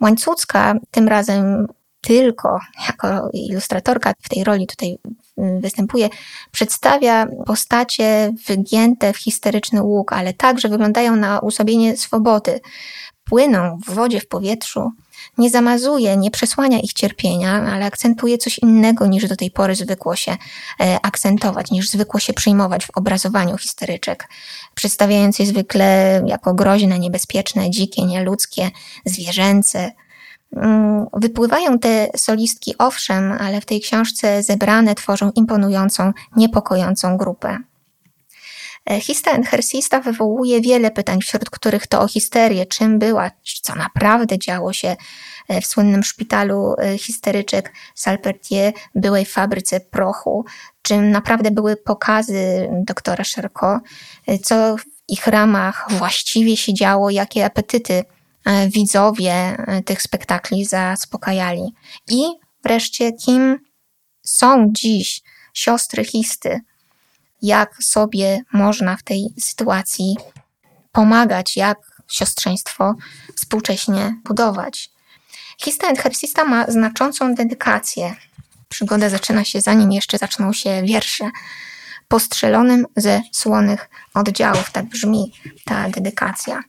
Łańcucka 0.00 0.74
tym 0.90 1.08
razem 1.08 1.66
tylko 2.00 2.60
jako 2.88 3.30
ilustratorka 3.32 4.12
w 4.22 4.28
tej 4.28 4.44
roli 4.44 4.66
tutaj 4.66 4.98
występuje, 5.36 6.08
przedstawia 6.52 7.26
postacie 7.46 8.32
wygięte 8.46 9.12
w 9.12 9.16
histeryczny 9.16 9.82
łuk, 9.82 10.12
ale 10.12 10.34
tak, 10.34 10.60
że 10.60 10.68
wyglądają 10.68 11.16
na 11.16 11.40
usobienie 11.40 11.96
swobody. 11.96 12.60
Płyną 13.24 13.78
w 13.86 13.90
wodzie, 13.90 14.20
w 14.20 14.28
powietrzu, 14.28 14.92
nie 15.38 15.50
zamazuje, 15.50 16.16
nie 16.16 16.30
przesłania 16.30 16.78
ich 16.78 16.92
cierpienia, 16.92 17.52
ale 17.72 17.86
akcentuje 17.86 18.38
coś 18.38 18.58
innego 18.58 19.06
niż 19.06 19.28
do 19.28 19.36
tej 19.36 19.50
pory 19.50 19.74
zwykło 19.74 20.16
się 20.16 20.36
e, 20.80 20.98
akcentować, 21.02 21.70
niż 21.70 21.90
zwykło 21.90 22.20
się 22.20 22.32
przyjmować 22.32 22.86
w 22.86 22.90
obrazowaniu 22.96 23.58
histeryczek, 23.58 24.28
przedstawiając 24.74 25.38
je 25.38 25.46
zwykle 25.46 26.22
jako 26.26 26.54
groźne, 26.54 26.98
niebezpieczne, 26.98 27.70
dzikie, 27.70 28.06
nieludzkie, 28.06 28.70
zwierzęce, 29.04 29.92
Mm, 30.52 31.06
wypływają 31.12 31.78
te 31.78 32.08
solistki, 32.16 32.74
owszem, 32.78 33.32
ale 33.32 33.60
w 33.60 33.66
tej 33.66 33.80
książce 33.80 34.42
zebrane 34.42 34.94
tworzą 34.94 35.30
imponującą, 35.34 36.12
niepokojącą 36.36 37.16
grupę. 37.16 37.58
Hista 39.00 39.42
Hersista 39.42 40.00
wywołuje 40.00 40.60
wiele 40.60 40.90
pytań, 40.90 41.20
wśród 41.20 41.50
których 41.50 41.86
to 41.86 42.00
o 42.00 42.08
histerię, 42.08 42.66
czym 42.66 42.98
była, 42.98 43.30
co 43.62 43.74
naprawdę 43.74 44.38
działo 44.38 44.72
się 44.72 44.96
e, 45.48 45.60
w 45.60 45.66
słynnym 45.66 46.04
szpitalu 46.04 46.74
e, 46.78 46.98
histeryczek 46.98 47.72
Salpertier, 47.94 48.72
byłej 48.94 49.24
fabryce 49.24 49.80
prochu, 49.80 50.44
czym 50.82 51.10
naprawdę 51.10 51.50
były 51.50 51.76
pokazy 51.76 52.68
doktora 52.72 53.24
Szerko, 53.24 53.80
co 54.42 54.76
w 54.76 54.82
ich 55.08 55.26
ramach 55.26 55.86
właściwie 55.88 56.56
się 56.56 56.74
działo, 56.74 57.10
jakie 57.10 57.44
apetyty 57.44 58.04
E, 58.46 58.68
widzowie 58.68 59.56
tych 59.84 60.02
spektakli 60.02 60.64
zaspokajali. 60.64 61.74
I 62.08 62.22
wreszcie, 62.64 63.12
kim 63.12 63.58
są 64.26 64.70
dziś 64.72 65.22
siostry 65.54 66.04
Histy? 66.04 66.60
Jak 67.42 67.82
sobie 67.82 68.40
można 68.52 68.96
w 68.96 69.02
tej 69.02 69.26
sytuacji 69.40 70.16
pomagać, 70.92 71.56
jak 71.56 71.78
siostrzeństwo 72.08 72.94
współcześnie 73.36 74.16
budować? 74.24 74.90
Hista 75.58 75.88
and 75.88 75.98
Hersista 75.98 76.44
ma 76.44 76.66
znaczącą 76.70 77.34
dedykację. 77.34 78.16
Przygoda 78.68 79.08
zaczyna 79.08 79.44
się 79.44 79.60
zanim 79.60 79.92
jeszcze 79.92 80.18
zaczną 80.18 80.52
się 80.52 80.82
wiersze. 80.82 81.30
Postrzelonym 82.08 82.86
ze 82.96 83.20
słonych 83.32 83.90
oddziałów, 84.14 84.70
tak 84.70 84.84
brzmi 84.84 85.32
ta 85.64 85.88
dedykacja. 85.88 86.62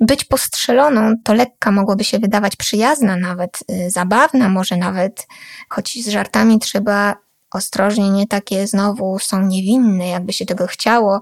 Być 0.00 0.24
postrzeloną 0.24 1.14
to 1.24 1.34
lekka 1.34 1.70
mogłoby 1.70 2.04
się 2.04 2.18
wydawać 2.18 2.56
przyjazna, 2.56 3.16
nawet 3.16 3.58
y, 3.70 3.90
zabawna, 3.90 4.48
może 4.48 4.76
nawet, 4.76 5.26
choć 5.68 6.04
z 6.04 6.08
żartami 6.08 6.58
trzeba 6.58 7.16
ostrożnie, 7.50 8.10
nie 8.10 8.26
takie 8.26 8.66
znowu 8.66 9.18
są 9.18 9.42
niewinne, 9.42 10.08
jakby 10.08 10.32
się 10.32 10.46
tego 10.46 10.66
chciało. 10.66 11.20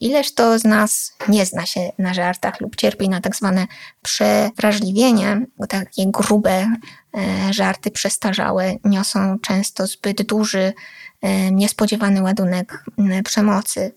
Ileż 0.00 0.34
to 0.34 0.58
z 0.58 0.64
nas 0.64 1.16
nie 1.28 1.46
zna 1.46 1.66
się 1.66 1.80
na 1.98 2.14
żartach 2.14 2.60
lub 2.60 2.76
cierpi 2.76 3.08
na 3.08 3.20
tak 3.20 3.36
zwane 3.36 3.66
przewrażliwienie, 4.02 5.46
bo 5.58 5.66
takie 5.66 6.06
grube 6.06 6.70
e, 7.16 7.52
żarty 7.52 7.90
przestarzałe 7.90 8.74
niosą 8.84 9.38
często 9.38 9.86
zbyt 9.86 10.22
duży, 10.22 10.72
e, 11.22 11.50
niespodziewany 11.50 12.22
ładunek 12.22 12.84
przemocy 13.24 13.92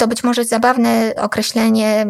to 0.00 0.08
być 0.08 0.24
może 0.24 0.44
zabawne 0.44 1.14
określenie 1.16 2.06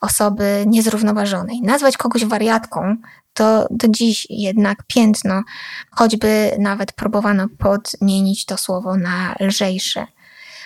osoby 0.00 0.64
niezrównoważonej. 0.66 1.60
Nazwać 1.62 1.96
kogoś 1.96 2.24
wariatką 2.24 2.96
to 3.34 3.66
do 3.70 3.88
dziś 3.88 4.26
jednak 4.30 4.82
piętno, 4.86 5.42
choćby 5.90 6.50
nawet 6.58 6.92
próbowano 6.92 7.46
podmienić 7.58 8.44
to 8.44 8.56
słowo 8.56 8.96
na 8.96 9.34
lżejsze. 9.40 10.06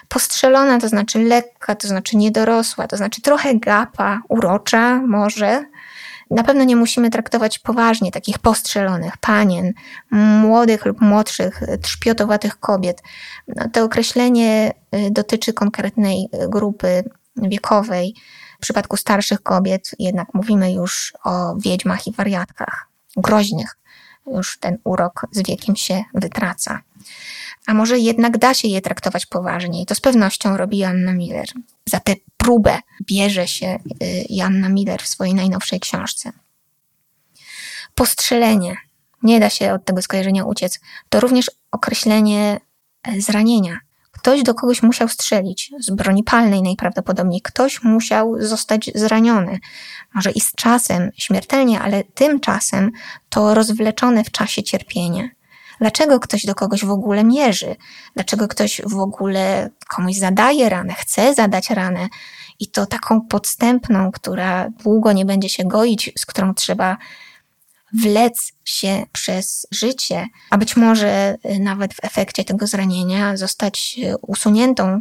Postrzelona 0.08 0.80
to 0.80 0.88
znaczy 0.88 1.18
lekka, 1.18 1.74
to 1.74 1.88
znaczy 1.88 2.16
niedorosła, 2.16 2.86
to 2.86 2.96
znaczy 2.96 3.22
trochę 3.22 3.54
gapa, 3.54 4.22
urocza 4.28 5.00
może, 5.00 5.64
na 6.30 6.44
pewno 6.44 6.64
nie 6.64 6.76
musimy 6.76 7.10
traktować 7.10 7.58
poważnie 7.58 8.10
takich 8.10 8.38
postrzelonych 8.38 9.16
panien, 9.16 9.72
młodych 10.10 10.86
lub 10.86 11.00
młodszych, 11.00 11.60
trzpiotowatych 11.82 12.60
kobiet. 12.60 13.02
No, 13.48 13.68
to 13.72 13.84
określenie 13.84 14.72
y, 14.94 15.10
dotyczy 15.10 15.52
konkretnej 15.52 16.28
grupy 16.48 17.04
wiekowej. 17.36 18.14
W 18.58 18.60
przypadku 18.60 18.96
starszych 18.96 19.42
kobiet 19.42 19.90
jednak 19.98 20.34
mówimy 20.34 20.72
już 20.72 21.14
o 21.24 21.56
wiedźmach 21.56 22.06
i 22.06 22.12
wariatkach, 22.12 22.88
groźnych. 23.16 23.76
Już 24.26 24.58
ten 24.58 24.78
urok 24.84 25.26
z 25.32 25.48
wiekiem 25.48 25.76
się 25.76 26.04
wytraca. 26.14 26.80
A 27.66 27.74
może 27.74 27.98
jednak 27.98 28.38
da 28.38 28.54
się 28.54 28.68
je 28.68 28.80
traktować 28.80 29.26
poważnie 29.26 29.82
i 29.82 29.86
to 29.86 29.94
z 29.94 30.00
pewnością 30.00 30.56
robi 30.56 30.84
Anna 30.84 31.12
Miller. 31.12 31.46
Za 31.86 32.00
tę 32.00 32.14
próbę 32.36 32.78
bierze 33.02 33.48
się 33.48 33.78
y, 34.02 34.24
Janna 34.28 34.68
Miller 34.68 35.02
w 35.02 35.08
swojej 35.08 35.34
najnowszej 35.34 35.80
książce. 35.80 36.32
Postrzelenie. 37.94 38.76
Nie 39.22 39.40
da 39.40 39.50
się 39.50 39.72
od 39.72 39.84
tego 39.84 40.02
skojarzenia 40.02 40.44
uciec. 40.44 40.80
To 41.08 41.20
również 41.20 41.50
określenie 41.70 42.60
e, 43.02 43.20
zranienia. 43.20 43.78
Ktoś 44.28 44.42
do 44.42 44.54
kogoś 44.54 44.82
musiał 44.82 45.08
strzelić, 45.08 45.72
z 45.80 45.90
broni 45.90 46.24
palnej 46.24 46.62
najprawdopodobniej. 46.62 47.42
Ktoś 47.42 47.82
musiał 47.82 48.34
zostać 48.38 48.90
zraniony. 48.94 49.58
Może 50.14 50.30
i 50.30 50.40
z 50.40 50.52
czasem, 50.52 51.10
śmiertelnie, 51.16 51.80
ale 51.80 52.04
tymczasem 52.04 52.90
to 53.28 53.54
rozwleczone 53.54 54.24
w 54.24 54.30
czasie 54.30 54.62
cierpienie. 54.62 55.30
Dlaczego 55.80 56.20
ktoś 56.20 56.46
do 56.46 56.54
kogoś 56.54 56.84
w 56.84 56.90
ogóle 56.90 57.24
mierzy? 57.24 57.76
Dlaczego 58.14 58.48
ktoś 58.48 58.80
w 58.86 58.98
ogóle 58.98 59.70
komuś 59.96 60.16
zadaje 60.16 60.68
ranę, 60.68 60.94
chce 60.94 61.34
zadać 61.34 61.70
ranę? 61.70 62.08
I 62.60 62.70
to 62.70 62.86
taką 62.86 63.20
podstępną, 63.20 64.12
która 64.12 64.68
długo 64.68 65.12
nie 65.12 65.24
będzie 65.24 65.48
się 65.48 65.64
goić, 65.64 66.12
z 66.18 66.26
którą 66.26 66.54
trzeba 66.54 66.96
wlec 67.92 68.52
się 68.64 69.06
przez 69.12 69.66
życie, 69.70 70.26
a 70.50 70.58
być 70.58 70.76
może 70.76 71.36
nawet 71.60 71.94
w 71.94 72.04
efekcie 72.04 72.44
tego 72.44 72.66
zranienia 72.66 73.36
zostać 73.36 74.00
usuniętą 74.22 75.00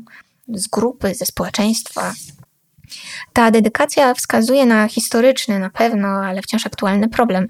z 0.54 0.68
grupy, 0.68 1.16
ze 1.16 1.26
społeczeństwa. 1.26 2.14
Ta 3.34 3.52
dedykacja 3.52 4.14
wskazuje 4.14 4.66
na 4.66 4.88
historyczny, 4.88 5.60
na 5.60 5.70
pewno, 5.70 6.08
ale 6.08 6.42
wciąż 6.42 6.66
aktualny 6.66 7.10
problem. 7.10 7.48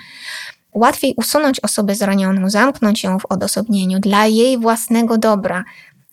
Łatwiej 0.73 1.13
usunąć 1.17 1.59
osobę 1.59 1.95
zranioną, 1.95 2.49
zamknąć 2.49 3.03
ją 3.03 3.19
w 3.19 3.25
odosobnieniu 3.25 3.99
dla 3.99 4.25
jej 4.25 4.57
własnego 4.57 5.17
dobra. 5.17 5.63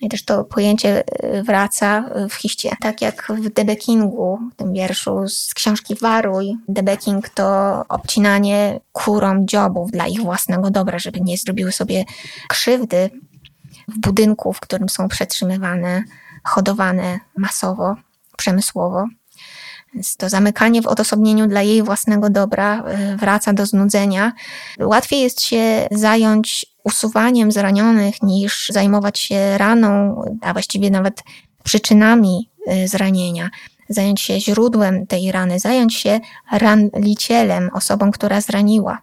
I 0.01 0.09
też 0.09 0.25
to 0.25 0.45
pojęcie 0.45 1.05
e, 1.07 1.43
wraca 1.43 2.05
w 2.31 2.35
hiście. 2.35 2.71
Tak 2.81 3.03
jak 3.03 3.33
w 3.39 3.53
Debekingu, 3.53 4.39
tym 4.57 4.73
wierszu 4.73 5.29
z 5.29 5.55
książki 5.55 5.95
Waruj. 5.95 6.57
Debeking 6.69 7.29
to 7.29 7.45
obcinanie 7.89 8.81
kurom 8.93 9.49
dziobów 9.49 9.91
dla 9.91 10.07
ich 10.07 10.21
własnego 10.21 10.71
dobra, 10.71 10.99
żeby 10.99 11.21
nie 11.21 11.39
zrobiły 11.39 11.73
sobie 11.73 12.05
krzywdy 12.49 13.11
w 13.89 13.99
budynku, 13.99 14.53
w 14.53 14.61
którym 14.61 14.89
są 14.89 15.09
przetrzymywane 15.09 16.05
hodowane 16.45 17.21
masowo, 17.37 17.97
przemysłowo. 18.37 19.07
Więc 19.95 20.17
to 20.17 20.29
zamykanie 20.29 20.83
w 20.83 20.87
odosobnieniu 20.87 21.47
dla 21.47 21.63
jej 21.63 21.83
własnego 21.83 22.31
dobra 22.31 22.85
y, 23.13 23.17
wraca 23.17 23.53
do 23.53 23.67
znudzenia. 23.67 24.33
Łatwiej 24.81 25.21
jest 25.21 25.43
się 25.43 25.89
zająć 25.91 26.74
usuwaniem 26.85 27.53
zranionych 27.53 28.23
niż 28.23 28.69
zajmować 28.69 29.19
się 29.19 29.59
raną, 29.59 30.23
a 30.41 30.53
właściwie 30.53 30.91
nawet 30.91 31.23
przyczynami 31.65 32.51
y, 32.73 32.89
zranienia. 32.89 33.51
Zająć 33.89 34.21
się 34.21 34.41
źródłem 34.41 35.07
tej 35.07 35.33
rany, 35.33 35.61
zająć 35.61 35.95
się 35.95 36.21
ranlicielem, 36.53 37.71
osobą, 37.73 38.11
która 38.11 38.41
zraniła. 38.41 38.99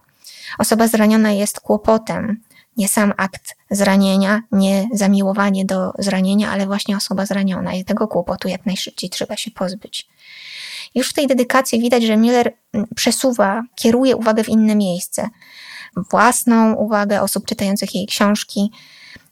Osoba 0.58 0.88
zraniona 0.88 1.32
jest 1.32 1.60
kłopotem, 1.60 2.40
nie 2.76 2.88
sam 2.88 3.12
akt 3.16 3.56
zranienia, 3.70 4.42
nie 4.52 4.88
zamiłowanie 4.92 5.64
do 5.64 5.92
zranienia, 5.98 6.50
ale 6.50 6.66
właśnie 6.66 6.96
osoba 6.96 7.26
zraniona 7.26 7.74
i 7.74 7.84
tego 7.84 8.08
kłopotu 8.08 8.48
jak 8.48 8.66
najszybciej 8.66 9.10
trzeba 9.10 9.36
się 9.36 9.50
pozbyć. 9.50 10.08
Już 10.94 11.08
w 11.08 11.12
tej 11.12 11.26
dedykacji 11.26 11.80
widać, 11.80 12.02
że 12.02 12.16
Miller 12.16 12.52
mm, 12.72 12.86
przesuwa, 12.96 13.62
kieruje 13.74 14.16
uwagę 14.16 14.44
w 14.44 14.48
inne 14.48 14.76
miejsce. 14.76 15.28
Własną 15.96 16.74
uwagę 16.74 17.22
osób 17.22 17.46
czytających 17.46 17.94
jej 17.94 18.06
książki. 18.06 18.70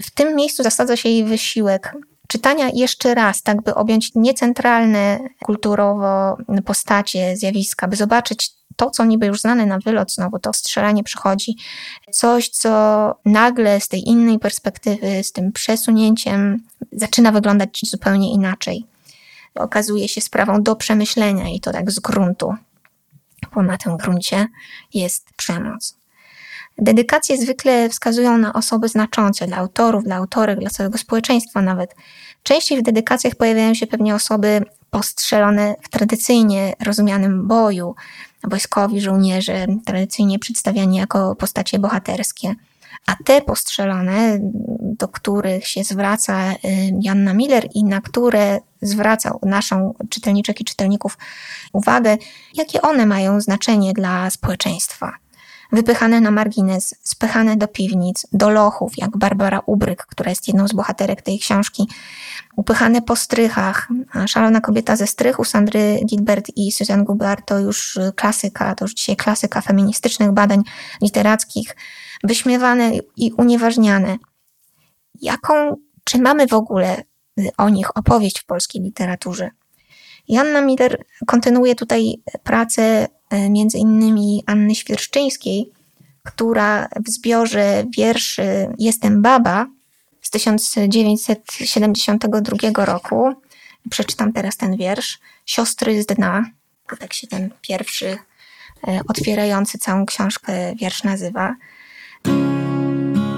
W 0.03 0.11
tym 0.11 0.37
miejscu 0.37 0.63
zasadza 0.63 0.97
się 0.97 1.09
jej 1.09 1.25
wysiłek 1.25 1.97
czytania 2.31 2.71
jeszcze 2.75 3.15
raz, 3.15 3.43
tak 3.43 3.63
by 3.63 3.75
objąć 3.75 4.11
niecentralne 4.15 5.19
kulturowo 5.45 6.37
postacie, 6.65 7.37
zjawiska, 7.37 7.89
by 7.89 7.97
zobaczyć 7.97 8.51
to, 8.77 8.91
co 8.91 9.05
niby 9.05 9.27
już 9.27 9.41
znane 9.41 9.67
na 9.67 9.79
wylot, 9.79 10.13
znowu 10.13 10.39
to 10.39 10.53
strzelanie 10.53 11.05
przychodzi, 11.05 11.57
coś, 12.13 12.49
co 12.49 12.71
nagle 13.25 13.81
z 13.81 13.89
tej 13.89 14.09
innej 14.09 14.39
perspektywy, 14.39 15.25
z 15.25 15.33
tym 15.33 15.53
przesunięciem 15.53 16.63
zaczyna 16.93 17.33
wyglądać 17.33 17.81
zupełnie 17.85 18.33
inaczej. 18.33 18.85
Okazuje 19.55 20.09
się 20.09 20.21
sprawą 20.21 20.63
do 20.63 20.77
przemyślenia 20.77 21.49
i 21.49 21.61
to 21.61 21.73
tak 21.73 21.91
z 21.91 22.01
gruntu, 22.01 22.55
bo 23.55 23.63
na 23.63 23.77
tym 23.77 23.97
gruncie 23.97 24.47
jest 24.95 25.27
przemoc. 25.37 26.00
Dedykacje 26.81 27.37
zwykle 27.39 27.89
wskazują 27.89 28.39
na 28.39 28.53
osoby 28.53 28.89
znaczące 28.89 29.47
dla 29.47 29.57
autorów, 29.57 30.05
dla 30.05 30.17
autorek, 30.17 30.59
dla 30.59 30.71
całego 30.71 30.99
społeczeństwa 30.99 31.63
nawet. 31.63 31.95
Częściej 32.43 32.79
w 32.79 32.83
dedykacjach 32.83 33.35
pojawiają 33.35 33.75
się 33.75 33.87
pewnie 33.87 34.15
osoby 34.15 34.63
postrzelone 34.91 35.75
w 35.83 35.89
tradycyjnie 35.89 36.73
rozumianym 36.85 37.49
boju, 37.49 37.95
wojskowi 38.45 39.01
żołnierze, 39.01 39.67
tradycyjnie 39.85 40.39
przedstawiani 40.39 40.97
jako 40.97 41.37
postacie 41.37 41.79
bohaterskie. 41.79 42.55
A 43.07 43.17
te 43.25 43.41
postrzelone, 43.41 44.39
do 44.81 45.09
których 45.09 45.67
się 45.67 45.85
zwraca 45.85 46.53
y, 46.53 46.57
Janna 47.01 47.35
Miller 47.35 47.69
i 47.75 47.85
na 47.85 48.01
które 48.01 48.59
zwraca 48.83 49.35
naszą 49.43 49.95
czytelniczek 50.11 50.61
i 50.61 50.65
czytelników 50.65 51.19
uwagę, 51.73 52.17
jakie 52.55 52.83
one 52.83 53.07
mają 53.07 53.41
znaczenie 53.41 53.93
dla 53.93 54.31
społeczeństwa 54.31 55.13
wypychane 55.73 56.21
na 56.21 56.31
margines, 56.31 56.95
spychane 57.03 57.57
do 57.57 57.69
piwnic, 57.69 58.27
do 58.33 58.51
lochów, 58.51 58.93
jak 58.99 59.17
Barbara 59.17 59.61
Ubryk, 59.67 60.07
która 60.07 60.31
jest 60.31 60.49
jedną 60.49 60.69
z 60.69 60.73
bohaterek 60.73 61.23
tej 61.23 61.39
książki, 61.39 61.89
upychane 62.57 63.03
po 63.03 63.17
strychach. 63.17 63.89
Szalona 64.27 64.61
kobieta 64.61 64.97
ze 64.97 65.07
strychu 65.07 65.45
Sandry 65.45 66.01
Gilbert 66.07 66.51
i 66.57 66.73
Suzanne 66.73 67.05
Goubart 67.05 67.47
to 67.47 67.59
już 67.59 67.99
klasyka, 68.17 68.75
to 68.75 68.85
już 68.85 68.95
dzisiaj 68.95 69.17
klasyka 69.17 69.61
feministycznych 69.61 70.33
badań 70.33 70.63
literackich, 71.03 71.77
wyśmiewane 72.25 72.91
i 73.17 73.33
unieważniane. 73.33 74.17
Jaką, 75.23 75.77
czy 76.05 76.19
mamy 76.19 76.47
w 76.47 76.55
ogóle 76.55 77.03
o 77.57 77.69
nich 77.69 77.97
opowieść 77.97 78.41
w 78.41 78.47
polskiej 78.47 78.83
literaturze? 78.83 79.51
Janna 80.29 80.61
Miller 80.61 81.05
kontynuuje 81.27 81.75
tutaj 81.75 82.15
pracę 82.43 83.07
między 83.51 83.79
innymi 83.79 84.43
Anny 84.47 84.75
Świerszczyńskiej, 84.75 85.71
która 86.25 86.89
w 87.07 87.11
zbiorze 87.11 87.85
wierszy 87.97 88.69
Jestem 88.79 89.23
baba 89.23 89.67
z 90.21 90.31
1972 90.31 92.85
roku, 92.85 93.33
przeczytam 93.91 94.33
teraz 94.33 94.57
ten 94.57 94.77
wiersz, 94.77 95.19
Siostry 95.47 96.03
z 96.03 96.07
dna, 96.07 96.45
tak 97.01 97.13
się 97.13 97.27
ten 97.27 97.51
pierwszy 97.61 98.19
e, 98.89 99.01
otwierający 99.09 99.79
całą 99.79 100.07
książkę 100.07 100.75
wiersz 100.77 101.05
nazywa. 101.05 101.57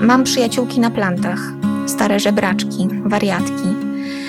Mam 0.00 0.24
przyjaciółki 0.24 0.80
na 0.80 0.90
plantach, 0.90 1.40
stare 1.86 2.20
żebraczki, 2.20 2.88
wariatki. 3.04 3.68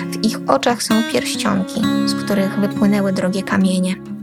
W 0.06 0.24
ich 0.24 0.50
oczach 0.50 0.82
są 0.82 1.02
pierścionki, 1.12 1.80
z 2.06 2.24
których 2.24 2.60
wypłynęły 2.60 3.12
drogie 3.12 3.42
kamienie. 3.42 4.13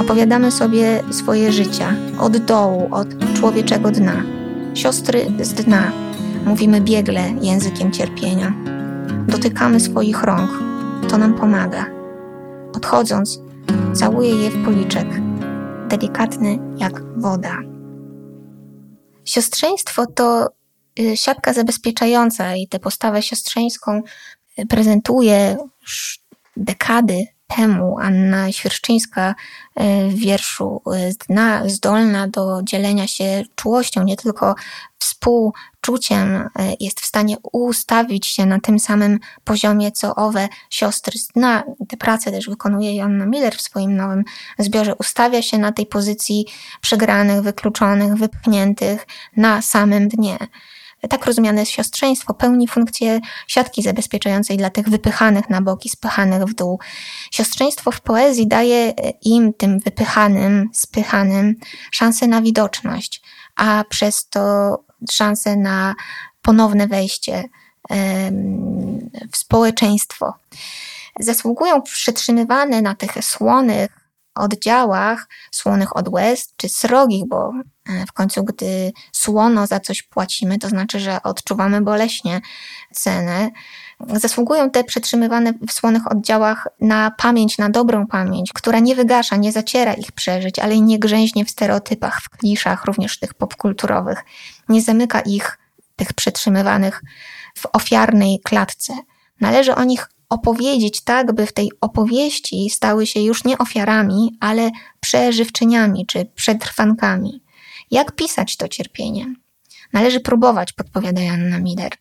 Opowiadamy 0.00 0.50
sobie 0.50 1.02
swoje 1.10 1.52
życia 1.52 1.94
od 2.18 2.36
dołu, 2.36 2.88
od 2.90 3.08
człowieczego 3.34 3.90
dna. 3.90 4.22
Siostry 4.74 5.26
z 5.40 5.54
dna, 5.54 5.92
mówimy 6.46 6.80
biegle 6.80 7.32
językiem 7.40 7.92
cierpienia. 7.92 8.52
Dotykamy 9.28 9.80
swoich 9.80 10.22
rąk, 10.22 10.50
to 11.08 11.18
nam 11.18 11.34
pomaga. 11.34 11.86
Odchodząc, 12.74 13.40
całuję 13.94 14.34
je 14.34 14.50
w 14.50 14.64
policzek, 14.64 15.06
delikatny 15.88 16.58
jak 16.76 17.02
woda. 17.16 17.56
Siostrzeństwo 19.24 20.06
to 20.06 20.48
y, 21.00 21.16
siatka 21.16 21.52
zabezpieczająca 21.52 22.54
i 22.56 22.68
tę 22.68 22.78
postawę 22.78 23.22
siostrzeńską 23.22 24.02
y, 24.58 24.66
prezentuje 24.66 25.56
już 25.82 26.20
dekady 26.56 27.26
temu 27.56 27.98
Anna 27.98 28.52
Świerszczyńska 28.52 29.34
e, 29.74 30.08
w 30.08 30.14
wierszu 30.14 30.82
e, 30.86 31.70
zdolna 31.70 32.28
do 32.28 32.60
dzielenia 32.62 33.06
się 33.06 33.42
czułością, 33.54 34.02
nie 34.02 34.16
tylko 34.16 34.54
współczuciem, 34.98 36.36
e, 36.36 36.48
jest 36.80 37.00
w 37.00 37.04
stanie 37.04 37.36
ustawić 37.52 38.26
się 38.26 38.46
na 38.46 38.60
tym 38.60 38.78
samym 38.78 39.18
poziomie, 39.44 39.92
co 39.92 40.14
owe 40.14 40.48
siostry 40.70 41.18
z 41.18 41.28
dna. 41.28 41.62
Te 41.88 41.96
prace 41.96 42.30
też 42.30 42.48
wykonuje 42.48 42.96
Joanna 42.96 43.26
Miller 43.26 43.56
w 43.56 43.60
swoim 43.60 43.96
nowym 43.96 44.24
zbiorze. 44.58 44.94
Ustawia 44.94 45.42
się 45.42 45.58
na 45.58 45.72
tej 45.72 45.86
pozycji 45.86 46.46
przegranych, 46.80 47.42
wykluczonych, 47.42 48.14
wypchniętych 48.14 49.06
na 49.36 49.62
samym 49.62 50.08
dnie 50.08 50.38
tak 51.08 51.26
rozumiane 51.26 51.66
siostrzeństwo 51.66 52.34
pełni 52.34 52.68
funkcję 52.68 53.20
siatki 53.46 53.82
zabezpieczającej 53.82 54.56
dla 54.56 54.70
tych 54.70 54.88
wypychanych 54.88 55.50
na 55.50 55.60
boki, 55.60 55.88
spychanych 55.88 56.44
w 56.44 56.54
dół. 56.54 56.78
Siostrzeństwo 57.30 57.90
w 57.90 58.00
poezji 58.00 58.48
daje 58.48 58.94
im, 59.22 59.54
tym 59.54 59.78
wypychanym, 59.78 60.70
spychanym, 60.72 61.56
szansę 61.90 62.26
na 62.26 62.42
widoczność, 62.42 63.22
a 63.56 63.84
przez 63.88 64.28
to 64.28 64.76
szansę 65.10 65.56
na 65.56 65.94
ponowne 66.42 66.86
wejście 66.86 67.44
w 69.32 69.36
społeczeństwo. 69.36 70.34
Zasługują 71.20 71.82
przytrzymywane 71.82 72.82
na 72.82 72.94
tych 72.94 73.24
słonych 73.24 73.99
oddziałach, 74.40 75.28
słonych 75.50 75.96
od 75.96 76.08
łez, 76.08 76.54
czy 76.56 76.68
srogich, 76.68 77.28
bo 77.28 77.52
e, 77.88 78.06
w 78.06 78.12
końcu, 78.12 78.44
gdy 78.44 78.92
słono 79.12 79.66
za 79.66 79.80
coś 79.80 80.02
płacimy, 80.02 80.58
to 80.58 80.68
znaczy, 80.68 81.00
że 81.00 81.22
odczuwamy 81.22 81.80
boleśnie 81.80 82.40
cenę. 82.94 83.50
Zasługują 84.08 84.70
te 84.70 84.84
przetrzymywane 84.84 85.52
w 85.68 85.72
słonych 85.72 86.12
oddziałach 86.12 86.68
na 86.80 87.10
pamięć, 87.10 87.58
na 87.58 87.70
dobrą 87.70 88.06
pamięć, 88.06 88.52
która 88.52 88.78
nie 88.78 88.94
wygasza, 88.94 89.36
nie 89.36 89.52
zaciera 89.52 89.94
ich 89.94 90.12
przeżyć, 90.12 90.58
ale 90.58 90.74
i 90.74 90.82
nie 90.82 90.98
grzęźnie 90.98 91.44
w 91.44 91.50
stereotypach, 91.50 92.20
w 92.22 92.28
kliszach, 92.28 92.84
również 92.84 93.18
tych 93.18 93.34
popkulturowych. 93.34 94.24
Nie 94.68 94.82
zamyka 94.82 95.20
ich, 95.20 95.58
tych 95.96 96.12
przetrzymywanych, 96.12 97.02
w 97.54 97.66
ofiarnej 97.72 98.40
klatce. 98.44 98.94
Należy 99.40 99.74
o 99.74 99.84
nich 99.84 100.08
opowiedzieć 100.30 101.00
tak, 101.00 101.34
by 101.34 101.46
w 101.46 101.52
tej 101.52 101.70
opowieści 101.80 102.70
stały 102.70 103.06
się 103.06 103.20
już 103.20 103.44
nie 103.44 103.58
ofiarami, 103.58 104.36
ale 104.40 104.70
przeżywczyniami 105.00 106.06
czy 106.06 106.24
przetrwankami. 106.24 107.42
Jak 107.90 108.12
pisać 108.12 108.56
to 108.56 108.68
cierpienie? 108.68 109.34
Należy 109.92 110.20
próbować, 110.20 110.72
podpowiada 110.72 111.20
Janna 111.20 111.58
Miller, 111.58 111.92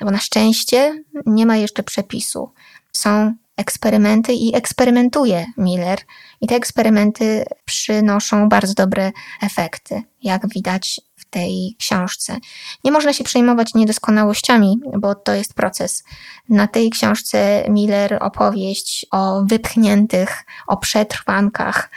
bo 0.00 0.10
na 0.10 0.18
szczęście 0.18 1.04
nie 1.26 1.46
ma 1.46 1.56
jeszcze 1.56 1.82
przepisu. 1.82 2.52
Są 2.92 3.34
eksperymenty 3.56 4.32
i 4.32 4.56
eksperymentuje 4.56 5.46
Miller, 5.56 5.98
i 6.40 6.46
te 6.46 6.54
eksperymenty 6.54 7.44
przynoszą 7.64 8.48
bardzo 8.48 8.74
dobre 8.74 9.12
efekty, 9.42 10.02
jak 10.22 10.48
widać 10.48 11.00
tej 11.30 11.76
książce. 11.78 12.36
Nie 12.84 12.92
można 12.92 13.12
się 13.12 13.24
przejmować 13.24 13.74
niedoskonałościami, 13.74 14.78
bo 14.98 15.14
to 15.14 15.32
jest 15.32 15.54
proces. 15.54 16.04
Na 16.48 16.66
tej 16.68 16.90
książce 16.90 17.64
Miller 17.68 18.18
opowieść 18.20 19.06
o 19.10 19.42
wypchniętych, 19.44 20.44
o 20.66 20.76
przetrwankach 20.76 21.90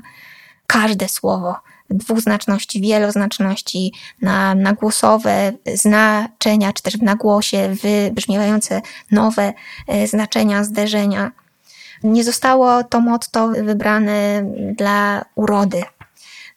każde 0.66 1.08
słowo 1.08 1.56
dwuznaczności, 1.90 2.80
wieloznaczności, 2.80 3.92
na 4.22 4.54
nagłosowe 4.54 5.52
znaczenia, 5.74 6.72
czy 6.72 6.82
też 6.82 6.96
w 6.96 7.02
nagłosie 7.02 7.76
wybrzmiewające 7.82 8.82
nowe 9.10 9.52
e, 9.88 10.06
znaczenia, 10.06 10.64
zderzenia. 10.64 11.32
Nie 12.02 12.24
zostało 12.24 12.84
to 12.84 13.00
motto 13.00 13.48
wybrane 13.48 14.44
dla 14.76 15.24
urody. 15.34 15.82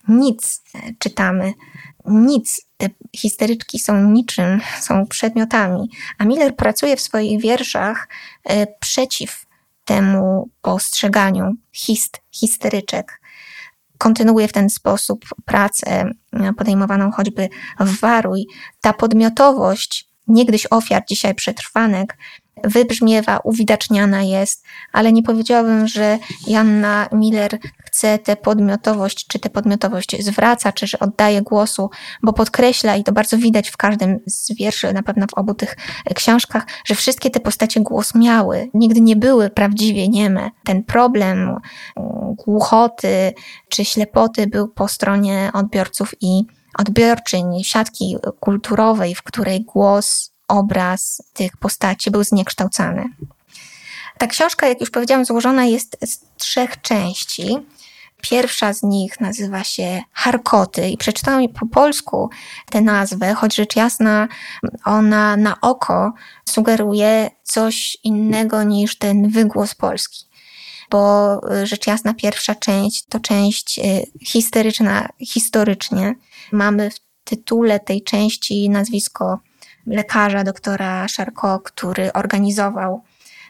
Nic 0.08 0.64
czytamy, 1.00 1.54
nic. 2.06 2.62
Te 2.78 2.90
histeryczki 3.16 3.80
są 3.80 4.04
niczym, 4.04 4.62
są 4.80 5.08
przedmiotami. 5.08 5.90
A 6.18 6.26
Miller 6.26 6.56
pracuje 6.56 6.96
w 6.96 7.02
swoich 7.02 7.42
wierszach 7.42 8.08
e, 8.44 8.68
przeciw 8.80 9.46
temu 9.86 10.50
postrzeganiu 10.62 11.54
hist, 11.72 12.22
histeryczek 12.32 13.22
kontynuuje 13.98 14.48
w 14.48 14.54
ten 14.54 14.70
sposób 14.70 15.26
pracę 15.46 16.12
e, 16.34 16.54
podejmowaną 16.54 17.12
choćby 17.12 17.50
w 17.80 18.00
Waruj. 18.00 18.46
Ta 18.82 18.94
podmiotowość 18.94 20.10
niegdyś 20.28 20.68
ofiar, 20.70 21.04
dzisiaj 21.10 21.36
przetrwanek, 21.36 22.18
wybrzmiewa, 22.64 23.40
uwidaczniana 23.44 24.24
jest, 24.24 24.64
ale 24.94 25.14
nie 25.14 25.24
powiedziałabym, 25.24 25.88
że 25.88 26.20
Janna 26.48 27.10
Miller 27.12 27.60
chce 27.84 28.20
tę 28.20 28.36
podmiotowość, 28.36 29.28
czy 29.28 29.40
tę 29.40 29.50
podmiotowość 29.50 30.24
zwraca, 30.24 30.72
czy 30.72 30.88
że 30.88 31.00
oddaje 31.00 31.42
głosu, 31.42 31.90
bo 32.24 32.34
podkreśla, 32.34 32.96
i 32.96 33.04
to 33.04 33.12
bardzo 33.12 33.38
widać 33.38 33.70
w 33.70 33.78
każdym 33.78 34.20
z 34.28 34.56
wierszy, 34.56 34.94
na 34.94 35.04
pewno 35.04 35.26
w 35.28 35.34
obu 35.34 35.54
tych 35.54 35.76
książkach, 36.16 36.68
że 36.86 36.96
wszystkie 36.96 37.30
te 37.30 37.40
postacie 37.40 37.82
głos 37.82 38.16
miały, 38.16 38.70
nigdy 38.74 39.02
nie 39.02 39.16
były 39.16 39.50
prawdziwie 39.50 40.08
nieme. 40.10 40.52
Ten 40.66 40.84
problem 40.84 41.38
mm, 41.38 41.60
głuchoty 42.36 43.34
czy 43.70 43.86
ślepoty 43.86 44.48
był 44.48 44.68
po 44.68 44.88
stronie 44.88 45.52
odbiorców 45.54 46.16
i 46.22 46.44
odbiorczyń, 46.80 47.64
siatki 47.64 48.18
kulturowej, 48.40 49.16
w 49.16 49.24
której 49.24 49.64
głos 49.64 50.33
obraz 50.54 51.22
tych 51.34 51.58
postaci 51.58 52.12
był 52.12 52.24
zniekształcany. 52.24 53.06
Ta 54.18 54.28
książka, 54.28 54.68
jak 54.68 54.82
już 54.82 54.90
powiedziałam, 54.90 55.26
złożona 55.26 55.66
jest 55.66 55.98
z 56.06 56.20
trzech 56.38 56.82
części. 56.82 57.58
Pierwsza 58.22 58.74
z 58.74 58.84
nich 58.84 59.20
nazywa 59.20 59.64
się 59.64 60.02
Harkoty 60.12 60.90
i 60.90 60.98
przeczytałam 60.98 61.50
po 61.50 61.66
polsku 61.66 62.30
tę 62.70 62.82
nazwę, 62.82 63.34
choć 63.34 63.56
rzecz 63.56 63.76
jasna 63.76 64.28
ona 64.86 65.38
na 65.38 65.62
oko 65.62 66.14
sugeruje 66.50 67.30
coś 67.44 67.98
innego 68.04 68.64
niż 68.64 68.98
ten 68.98 69.30
wygłos 69.30 69.76
polski. 69.76 70.26
Bo 70.92 71.42
rzecz 71.64 71.88
jasna 71.88 72.14
pierwsza 72.14 72.56
część 72.56 73.06
to 73.06 73.20
część 73.20 73.80
y, 73.80 74.06
historyczna, 74.26 75.10
historycznie. 75.20 76.16
Mamy 76.52 76.90
w 76.92 77.00
tytule 77.24 77.80
tej 77.80 78.04
części 78.04 78.70
nazwisko 78.70 79.40
lekarza, 79.88 80.44
doktora 80.44 81.08
Szarko, 81.08 81.60
który 81.60 82.14
organizował 82.14 83.04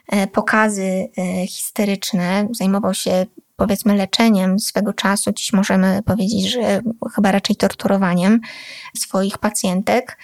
e, 0.08 0.26
pokazy 0.26 1.08
e, 1.18 1.46
histeryczne, 1.46 2.48
zajmował 2.52 2.94
się 2.94 3.26
powiedzmy 3.56 3.96
leczeniem 3.96 4.58
swego 4.58 4.92
czasu, 4.92 5.32
dziś 5.32 5.52
możemy 5.52 6.02
powiedzieć, 6.02 6.52
że 6.52 6.80
chyba 7.14 7.32
raczej 7.32 7.56
torturowaniem 7.56 8.40
swoich 8.96 9.38
pacjentek, 9.38 10.18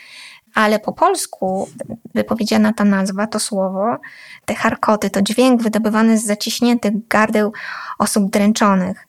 ale 0.54 0.78
po 0.78 0.92
polsku 0.92 1.68
wypowiedziana 2.14 2.72
ta 2.72 2.84
nazwa, 2.84 3.26
to 3.26 3.40
słowo, 3.40 3.96
te 4.44 4.54
harkoty, 4.54 5.10
to 5.10 5.22
dźwięk 5.22 5.62
wydobywany 5.62 6.18
z 6.18 6.24
zaciśniętych 6.24 7.08
gardeł 7.08 7.52
osób 7.98 8.30
dręczonych 8.30 9.06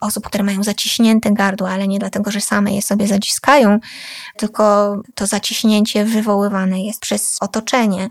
osób, 0.00 0.26
które 0.26 0.44
mają 0.44 0.62
zaciśnięte 0.62 1.32
gardło, 1.32 1.70
ale 1.70 1.88
nie 1.88 1.98
dlatego, 1.98 2.30
że 2.30 2.40
same 2.40 2.74
je 2.74 2.82
sobie 2.82 3.06
zaciskają, 3.06 3.78
tylko 4.36 4.96
to 5.14 5.26
zaciśnięcie 5.26 6.04
wywoływane 6.04 6.84
jest 6.84 7.00
przez 7.00 7.36
otoczenie. 7.40 8.08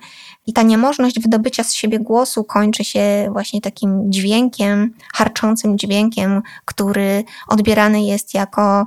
I 0.47 0.53
ta 0.53 0.61
niemożność 0.61 1.19
wydobycia 1.19 1.63
z 1.63 1.73
siebie 1.73 1.99
głosu 1.99 2.43
kończy 2.43 2.83
się 2.83 3.29
właśnie 3.31 3.61
takim 3.61 4.11
dźwiękiem, 4.11 4.93
harczącym 5.13 5.77
dźwiękiem, 5.77 6.41
który 6.65 7.23
odbierany 7.47 8.03
jest 8.03 8.33
jako 8.33 8.85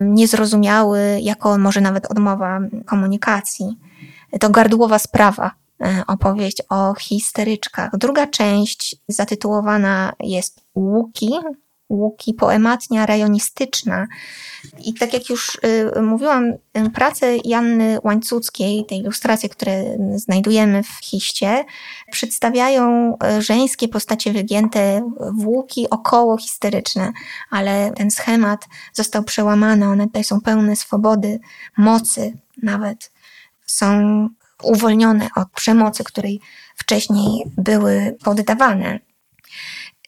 niezrozumiały, 0.00 1.18
jako 1.22 1.58
może 1.58 1.80
nawet 1.80 2.06
odmowa 2.06 2.60
komunikacji. 2.86 3.78
To 4.40 4.50
gardłowa 4.50 4.98
sprawa 4.98 5.50
e, 5.80 6.02
opowieść 6.06 6.62
o 6.70 6.94
histeryczkach. 6.94 7.90
Druga 7.98 8.26
część 8.26 8.96
zatytułowana 9.08 10.12
jest 10.20 10.60
Łuki, 10.74 11.30
łuki, 11.94 12.34
poematnia 12.34 13.06
rejonistyczna. 13.06 14.06
I 14.84 14.94
tak 14.94 15.12
jak 15.12 15.28
już 15.30 15.58
y, 15.96 16.02
mówiłam, 16.02 16.52
prace 16.94 17.36
Janny 17.44 17.98
Łańcuckiej, 18.04 18.84
te 18.88 18.94
ilustracje, 18.94 19.48
które 19.48 19.84
znajdujemy 20.14 20.82
w 20.82 21.04
hiście, 21.04 21.64
przedstawiają 22.10 23.14
y, 23.38 23.42
żeńskie 23.42 23.88
postacie 23.88 24.32
wygięte 24.32 25.10
w 25.32 25.46
łuki 25.46 25.90
około 25.90 26.36
histeryczne, 26.38 27.12
ale 27.50 27.92
ten 27.96 28.10
schemat 28.10 28.66
został 28.92 29.24
przełamany, 29.24 29.86
one 29.86 30.06
tutaj 30.06 30.24
są 30.24 30.40
pełne 30.40 30.76
swobody, 30.76 31.40
mocy 31.76 32.32
nawet. 32.62 33.12
Są 33.66 34.28
uwolnione 34.62 35.28
od 35.36 35.50
przemocy, 35.50 36.04
której 36.04 36.40
wcześniej 36.76 37.44
były 37.56 38.16
poddawane. 38.24 39.00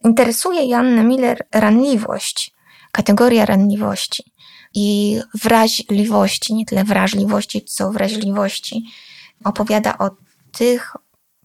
Interesuje 0.06 0.64
Jannę 0.64 1.04
Miller 1.04 1.46
ranliwość, 1.52 2.54
kategoria 2.92 3.46
ranliwości 3.46 4.32
i 4.74 5.18
wrażliwości, 5.42 6.54
nie 6.54 6.64
tyle 6.66 6.84
wrażliwości, 6.84 7.64
co 7.64 7.92
wrażliwości. 7.92 8.84
opowiada 9.44 9.98
o 9.98 10.10
tych 10.52 10.96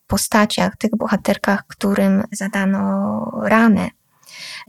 postaciach, 0.07 0.77
tych 0.77 0.91
bohaterkach, 0.97 1.63
którym 1.67 2.23
zadano 2.31 3.31
ranę. 3.43 3.89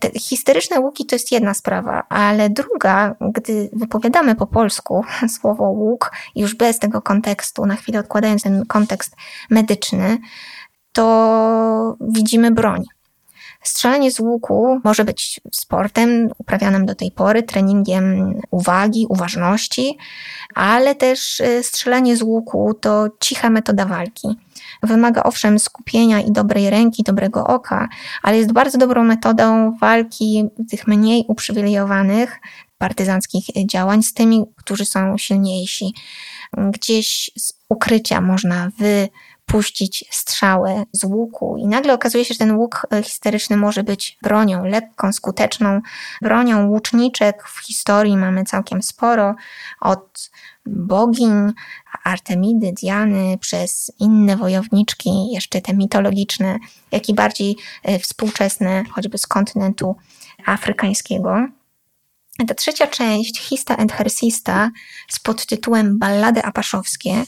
Te 0.00 0.10
histeryczne 0.10 0.80
łuki 0.80 1.06
to 1.06 1.14
jest 1.14 1.32
jedna 1.32 1.54
sprawa, 1.54 2.02
ale 2.08 2.50
druga, 2.50 3.14
gdy 3.20 3.70
wypowiadamy 3.72 4.34
po 4.34 4.46
polsku 4.46 5.04
słowo 5.40 5.64
łuk, 5.64 6.12
już 6.36 6.54
bez 6.54 6.78
tego 6.78 7.02
kontekstu, 7.02 7.66
na 7.66 7.76
chwilę 7.76 8.00
odkładając 8.00 8.42
ten 8.42 8.66
kontekst 8.66 9.16
medyczny, 9.50 10.18
to 10.92 11.96
widzimy 12.00 12.50
broń. 12.50 12.84
Strzelanie 13.62 14.10
z 14.10 14.20
łuku 14.20 14.80
może 14.84 15.04
być 15.04 15.40
sportem 15.52 16.30
uprawianym 16.38 16.86
do 16.86 16.94
tej 16.94 17.10
pory, 17.10 17.42
treningiem 17.42 18.34
uwagi, 18.50 19.06
uważności, 19.08 19.98
ale 20.54 20.94
też 20.94 21.40
y, 21.40 21.62
strzelanie 21.62 22.16
z 22.16 22.22
łuku 22.22 22.74
to 22.74 23.08
cicha 23.20 23.50
metoda 23.50 23.86
walki. 23.86 24.28
Wymaga 24.82 25.22
owszem 25.22 25.58
skupienia 25.58 26.20
i 26.20 26.32
dobrej 26.32 26.70
ręki, 26.70 27.02
dobrego 27.02 27.46
oka, 27.46 27.88
ale 28.22 28.36
jest 28.36 28.52
bardzo 28.52 28.78
dobrą 28.78 29.04
metodą 29.04 29.76
walki 29.80 30.44
tych 30.70 30.86
mniej 30.86 31.24
uprzywilejowanych 31.28 32.40
partyzanckich 32.78 33.44
działań 33.66 34.02
z 34.02 34.14
tymi, 34.14 34.44
którzy 34.56 34.84
są 34.84 35.18
silniejsi. 35.18 35.94
Gdzieś 36.56 37.30
z 37.38 37.52
ukrycia 37.68 38.20
można 38.20 38.70
wy 38.78 39.08
puścić 39.46 40.04
strzałę 40.10 40.84
z 40.92 41.04
łuku 41.04 41.56
i 41.56 41.66
nagle 41.66 41.94
okazuje 41.94 42.24
się, 42.24 42.34
że 42.34 42.38
ten 42.38 42.56
łuk 42.56 42.86
e, 42.92 43.02
histeryczny 43.02 43.56
może 43.56 43.84
być 43.84 44.18
bronią 44.22 44.64
lekką, 44.64 45.12
skuteczną 45.12 45.80
bronią. 46.22 46.66
Łuczniczek 46.66 47.48
w 47.48 47.58
historii 47.58 48.16
mamy 48.16 48.44
całkiem 48.44 48.82
sporo, 48.82 49.34
od 49.80 50.30
bogiń, 50.66 51.52
Artemidy, 52.04 52.72
Diany, 52.72 53.38
przez 53.38 53.92
inne 53.98 54.36
wojowniczki, 54.36 55.32
jeszcze 55.32 55.60
te 55.60 55.74
mitologiczne, 55.74 56.58
jak 56.92 57.08
i 57.08 57.14
bardziej 57.14 57.56
e, 57.82 57.98
współczesne, 57.98 58.84
choćby 58.90 59.18
z 59.18 59.26
kontynentu 59.26 59.96
afrykańskiego. 60.46 61.48
Ta 62.48 62.54
trzecia 62.54 62.86
część, 62.86 63.40
Hista 63.40 63.76
and 63.76 63.92
Hersista, 63.92 64.70
z 65.08 65.20
podtytułem 65.20 65.98
Ballady 65.98 66.42
apaszowskie, 66.44 67.24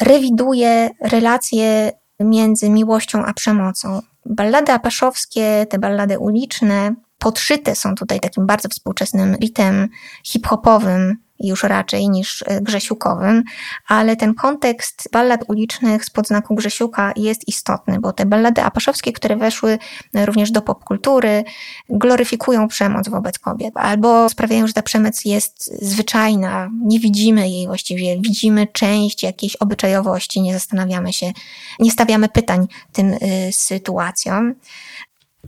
rewiduje 0.00 0.90
relacje 1.00 1.92
między 2.20 2.70
miłością 2.70 3.24
a 3.24 3.32
przemocą. 3.32 4.00
Ballady 4.26 4.72
apaszowskie, 4.72 5.66
te 5.70 5.78
ballady 5.78 6.18
uliczne, 6.18 6.94
podszyte 7.18 7.74
są 7.74 7.94
tutaj 7.94 8.20
takim 8.20 8.46
bardzo 8.46 8.68
współczesnym 8.68 9.36
bitem 9.40 9.88
hip-hopowym, 10.24 11.16
już 11.40 11.62
raczej 11.62 12.08
niż 12.08 12.44
e, 12.46 12.60
grzesiukowym, 12.60 13.42
ale 13.88 14.16
ten 14.16 14.34
kontekst 14.34 15.08
ballad 15.12 15.44
ulicznych 15.48 16.04
z 16.04 16.10
podznaku 16.10 16.54
Grzesiuka 16.54 17.12
jest 17.16 17.48
istotny, 17.48 18.00
bo 18.00 18.12
te 18.12 18.26
ballady 18.26 18.62
apaszowskie, 18.62 19.12
które 19.12 19.36
weszły 19.36 19.78
również 20.14 20.50
do 20.50 20.62
popkultury, 20.62 21.44
gloryfikują 21.88 22.68
przemoc 22.68 23.08
wobec 23.08 23.38
kobiet, 23.38 23.72
albo 23.76 24.28
sprawiają, 24.28 24.66
że 24.66 24.72
ta 24.72 24.82
przemoc 24.82 25.24
jest 25.24 25.86
zwyczajna, 25.86 26.70
nie 26.84 27.00
widzimy 27.00 27.50
jej 27.50 27.66
właściwie, 27.66 28.20
widzimy 28.20 28.66
część 28.66 29.22
jakiejś 29.22 29.56
obyczajowości, 29.56 30.40
nie 30.40 30.52
zastanawiamy 30.52 31.12
się, 31.12 31.32
nie 31.78 31.90
stawiamy 31.90 32.28
pytań 32.28 32.66
tym 32.92 33.12
y, 33.12 33.18
sytuacjom. 33.52 34.54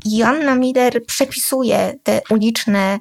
Joanna 0.04 0.54
Miller 0.54 1.06
przepisuje 1.06 1.94
te 2.02 2.20
uliczne 2.30 2.80
e, 2.92 2.98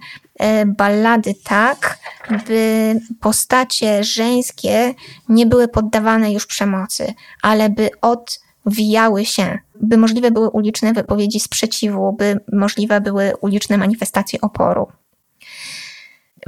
ballady 0.65 1.33
tak, 1.43 1.99
by 2.47 2.99
postacie 3.19 4.03
żeńskie 4.03 4.93
nie 5.29 5.45
były 5.45 5.67
poddawane 5.67 6.33
już 6.33 6.45
przemocy, 6.45 7.13
ale 7.41 7.69
by 7.69 7.89
odwijały 8.01 9.25
się, 9.25 9.59
by 9.81 9.97
możliwe 9.97 10.31
były 10.31 10.49
uliczne 10.49 10.93
wypowiedzi 10.93 11.39
sprzeciwu, 11.39 12.13
by 12.13 12.39
możliwe 12.53 13.01
były 13.01 13.33
uliczne 13.41 13.77
manifestacje 13.77 14.41
oporu. 14.41 14.87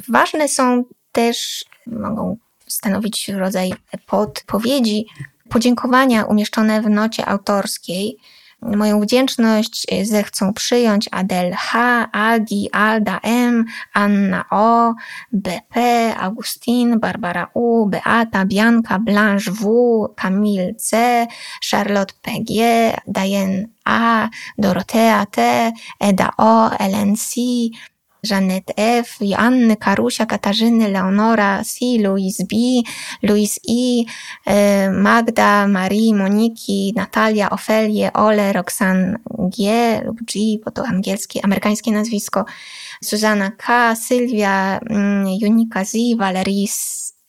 Ważne 0.08 0.48
są 0.48 0.84
też, 1.12 1.66
mogą 1.88 2.38
stanowić 2.68 3.30
rodzaj 3.30 3.74
podpowiedzi, 4.06 5.06
podziękowania 5.50 6.24
umieszczone 6.26 6.82
w 6.82 6.90
nocie 6.90 7.26
autorskiej, 7.26 8.18
Moją 8.76 9.02
wdzięczność 9.02 9.88
y, 9.94 10.06
zechcą 10.06 10.54
przyjąć 10.54 11.10
Adel 11.12 11.54
H, 11.54 12.08
Agi, 12.12 12.70
Alda 12.72 13.20
M, 13.24 13.66
Anna 13.94 14.46
O, 14.50 14.94
BP, 15.32 15.76
Augustin, 16.20 17.00
Barbara 17.00 17.48
U, 17.54 17.86
Beata, 17.86 18.46
Bianka, 18.46 19.00
Blanche 19.00 19.52
W, 19.52 20.08
Camille 20.16 20.76
C, 20.76 21.28
Charlotte 21.62 22.14
PG, 22.22 22.54
Diane 23.08 23.66
A, 23.86 24.30
Dorotea 24.58 25.26
T, 25.26 25.72
Eda 26.00 26.30
O, 26.38 26.70
Ellen 26.80 27.16
C, 27.16 27.42
Jeanette 28.24 28.74
F., 28.78 29.18
Joanny, 29.22 29.78
Karusia, 29.78 30.26
Katarzyny, 30.26 30.88
Leonora 30.88 31.64
C., 31.64 31.98
Louise 32.00 32.46
B., 32.46 32.56
Louise 33.22 33.60
E., 33.68 34.06
Magda, 34.92 35.68
Marie, 35.68 36.14
Moniki, 36.14 36.94
Natalia, 36.96 37.50
Ofelie, 37.50 38.12
Ole, 38.14 38.54
Roxanne 38.54 39.18
G. 39.50 40.02
lub 40.06 40.22
G, 40.26 40.60
bo 40.66 40.72
to 40.72 40.84
angielskie, 40.84 41.42
amerykańskie 41.44 41.92
nazwisko, 41.92 42.46
Suzana 43.04 43.52
K., 43.52 43.96
Sylwia, 43.96 44.80
Junika 45.42 45.80
mm, 45.80 45.86
Z., 45.86 46.18
Valerie 46.18 46.68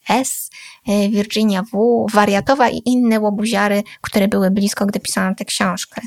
S., 0.08 0.50
e, 0.86 1.08
Virginia 1.08 1.62
W., 1.72 2.06
Wariatowa 2.12 2.68
i 2.70 2.82
inne 2.84 3.20
łobuziary, 3.20 3.82
które 4.00 4.28
były 4.28 4.50
blisko, 4.50 4.86
gdy 4.86 5.00
pisałam 5.00 5.34
tę 5.34 5.44
książkę. 5.44 6.00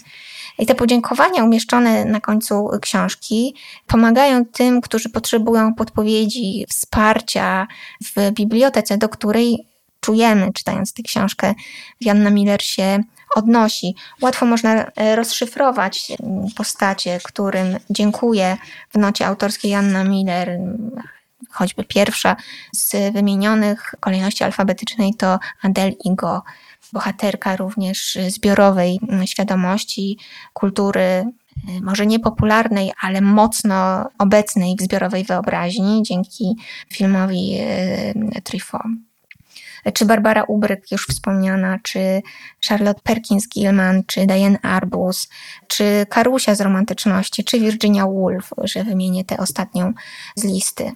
I 0.59 0.65
te 0.65 0.75
podziękowania 0.75 1.43
umieszczone 1.43 2.05
na 2.05 2.21
końcu 2.21 2.69
książki 2.81 3.55
pomagają 3.87 4.45
tym, 4.45 4.81
którzy 4.81 5.09
potrzebują 5.09 5.73
podpowiedzi, 5.73 6.65
wsparcia 6.69 7.67
w 8.03 8.31
bibliotece, 8.31 8.97
do 8.97 9.09
której 9.09 9.67
czujemy, 10.01 10.53
czytając 10.53 10.93
tę 10.93 11.03
książkę, 11.03 11.53
Janna 12.01 12.29
Miller 12.29 12.61
się 12.63 13.03
odnosi. 13.35 13.95
Łatwo 14.21 14.45
można 14.45 14.85
e, 14.85 15.15
rozszyfrować 15.15 16.11
postacie, 16.55 17.19
którym 17.23 17.77
dziękuję 17.89 18.57
w 18.89 18.97
nocie 18.97 19.27
autorskiej 19.27 19.71
Janna 19.71 20.03
Miller. 20.03 20.59
Choćby 21.51 21.83
pierwsza 21.83 22.35
z 22.73 23.13
wymienionych 23.13 23.95
kolejności 23.99 24.43
alfabetycznej 24.43 25.13
to 25.13 25.39
Adele 25.61 25.91
Igo 26.05 26.43
bohaterka 26.93 27.55
również 27.55 28.17
zbiorowej 28.27 28.99
świadomości, 29.25 30.17
kultury, 30.53 31.25
y, 31.69 31.81
może 31.81 32.05
niepopularnej, 32.05 32.91
ale 33.01 33.21
mocno 33.21 34.09
obecnej 34.17 34.75
w 34.79 34.81
zbiorowej 34.81 35.23
wyobraźni 35.23 36.03
dzięki 36.03 36.55
filmowi 36.93 37.57
y, 38.37 38.41
Truffaut. 38.41 38.91
Czy 39.93 40.05
Barbara 40.05 40.43
Ubryk, 40.43 40.91
już 40.91 41.07
wspomniana, 41.07 41.79
czy 41.83 42.21
Charlotte 42.69 43.01
Perkins 43.03 43.49
Gilman, 43.49 44.03
czy 44.07 44.25
Diane 44.25 44.59
Arbus, 44.61 45.29
czy 45.67 46.05
Karusia 46.09 46.55
z 46.55 46.61
romantyczności, 46.61 47.43
czy 47.43 47.59
Virginia 47.59 48.05
Woolf, 48.05 48.49
że 48.63 48.83
wymienię 48.83 49.25
tę 49.25 49.37
ostatnią 49.37 49.93
z 50.35 50.43
listy. 50.43 50.91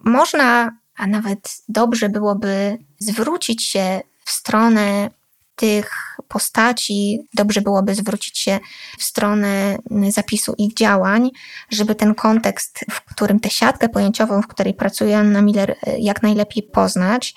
Można, 0.00 0.76
a 0.96 1.06
nawet 1.06 1.62
dobrze 1.68 2.08
byłoby 2.08 2.78
zwrócić 2.98 3.64
się 3.64 4.00
w 4.24 4.30
stronę 4.30 5.10
tych 5.56 6.16
postaci, 6.28 7.18
dobrze 7.34 7.60
byłoby 7.60 7.94
zwrócić 7.94 8.38
się 8.38 8.60
w 8.98 9.02
stronę 9.02 9.78
zapisu 10.08 10.54
ich 10.58 10.74
działań, 10.74 11.30
żeby 11.70 11.94
ten 11.94 12.14
kontekst, 12.14 12.84
w 12.90 13.00
którym 13.00 13.40
tę 13.40 13.50
siatkę 13.50 13.88
pojęciową, 13.88 14.42
w 14.42 14.46
której 14.46 14.74
pracuje 14.74 15.18
Anna 15.18 15.42
Miller, 15.42 15.76
jak 15.98 16.22
najlepiej 16.22 16.62
poznać, 16.62 17.34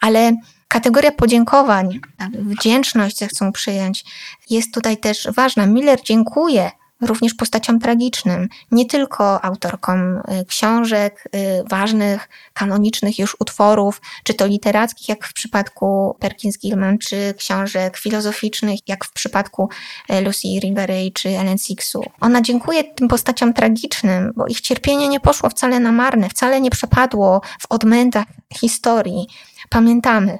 ale 0.00 0.36
kategoria 0.68 1.12
podziękowań, 1.12 2.00
wdzięczność 2.32 3.18
zechcą 3.18 3.52
przyjąć, 3.52 4.04
jest 4.50 4.74
tutaj 4.74 4.96
też 4.96 5.28
ważna. 5.34 5.66
Miller 5.66 5.98
dziękuję 6.04 6.70
również 7.02 7.34
postaciom 7.34 7.78
tragicznym, 7.78 8.48
nie 8.70 8.86
tylko 8.86 9.44
autorkom 9.44 10.16
y, 10.16 10.44
książek, 10.48 11.24
y, 11.36 11.64
ważnych, 11.70 12.28
kanonicznych 12.54 13.18
już 13.18 13.36
utworów, 13.40 14.00
czy 14.24 14.34
to 14.34 14.46
literackich, 14.46 15.08
jak 15.08 15.26
w 15.26 15.32
przypadku 15.32 16.16
Perkins 16.20 16.58
Gilman, 16.58 16.98
czy 16.98 17.34
książek 17.36 17.96
filozoficznych, 17.96 18.78
jak 18.88 19.04
w 19.04 19.12
przypadku 19.12 19.68
y, 20.10 20.20
Lucy 20.20 20.48
Irigaray 20.48 21.12
czy 21.12 21.28
Ellen 21.28 21.58
Sixu. 21.58 22.02
Ona 22.20 22.42
dziękuję 22.42 22.84
tym 22.84 23.08
postaciom 23.08 23.52
tragicznym, 23.52 24.32
bo 24.36 24.46
ich 24.46 24.60
cierpienie 24.60 25.08
nie 25.08 25.20
poszło 25.20 25.50
wcale 25.50 25.80
na 25.80 25.92
marne, 25.92 26.28
wcale 26.28 26.60
nie 26.60 26.70
przepadło 26.70 27.40
w 27.60 27.66
odmętach 27.68 28.26
historii. 28.54 29.26
Pamiętamy. 29.68 30.38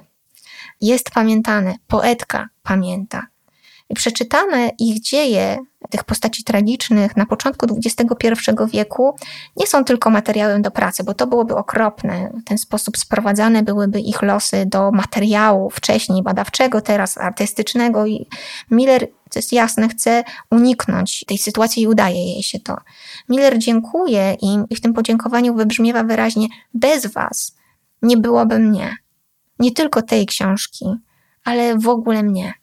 Jest 0.81 1.11
pamiętane. 1.11 1.75
Poetka 1.87 2.49
pamięta. 2.63 3.32
I 3.93 3.95
przeczytane 3.95 4.71
ich 4.79 5.01
dzieje, 5.01 5.57
tych 5.89 6.03
postaci 6.03 6.43
tragicznych 6.43 7.17
na 7.17 7.25
początku 7.25 7.65
XXI 7.85 8.29
wieku, 8.71 9.15
nie 9.57 9.67
są 9.67 9.83
tylko 9.83 10.09
materiałem 10.09 10.61
do 10.61 10.71
pracy, 10.71 11.03
bo 11.03 11.13
to 11.13 11.27
byłoby 11.27 11.55
okropne. 11.55 12.31
W 12.41 12.43
ten 12.43 12.57
sposób 12.57 12.97
sprowadzane 12.97 13.63
byłyby 13.63 13.99
ich 13.99 14.21
losy 14.21 14.65
do 14.65 14.91
materiału 14.91 15.69
wcześniej 15.69 16.23
badawczego, 16.23 16.81
teraz 16.81 17.17
artystycznego. 17.17 18.05
I 18.05 18.27
Miller, 18.71 19.07
to 19.07 19.39
jest 19.39 19.53
jasne, 19.53 19.89
chce 19.89 20.23
uniknąć 20.51 21.25
tej 21.27 21.37
sytuacji 21.37 21.83
i 21.83 21.87
udaje 21.87 22.33
jej 22.33 22.43
się 22.43 22.59
to. 22.59 22.77
Miller 23.29 23.59
dziękuję 23.59 24.37
im 24.41 24.65
i 24.69 24.75
w 24.75 24.81
tym 24.81 24.93
podziękowaniu 24.93 25.55
wybrzmiewa 25.55 26.03
wyraźnie: 26.03 26.47
bez 26.73 27.05
was 27.05 27.55
nie 28.01 28.17
byłoby 28.17 28.59
mnie. 28.59 28.95
Nie 29.59 29.71
tylko 29.71 30.01
tej 30.01 30.25
książki, 30.25 30.85
ale 31.43 31.77
w 31.77 31.87
ogóle 31.87 32.23
mnie. 32.23 32.53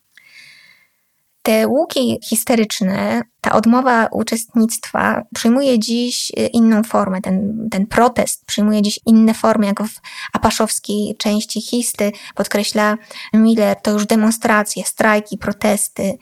Te 1.43 1.69
łuki 1.69 2.19
histeryczne, 2.25 3.23
ta 3.41 3.53
odmowa 3.53 4.07
uczestnictwa 4.13 5.23
przyjmuje 5.35 5.79
dziś 5.79 6.33
y, 6.39 6.47
inną 6.47 6.83
formę. 6.83 7.21
Ten, 7.21 7.69
ten 7.71 7.87
protest 7.87 8.45
przyjmuje 8.47 8.83
dziś 8.83 9.01
inne 9.07 9.35
formy, 9.35 9.67
jak 9.67 9.83
w 9.83 10.01
apaszowskiej 10.33 11.17
części 11.17 11.61
histy 11.61 12.13
podkreśla 12.35 12.97
Miller, 13.35 13.77
to 13.83 13.91
już 13.91 14.07
demonstracje, 14.07 14.85
strajki, 14.85 15.39
protesty. 15.39 16.19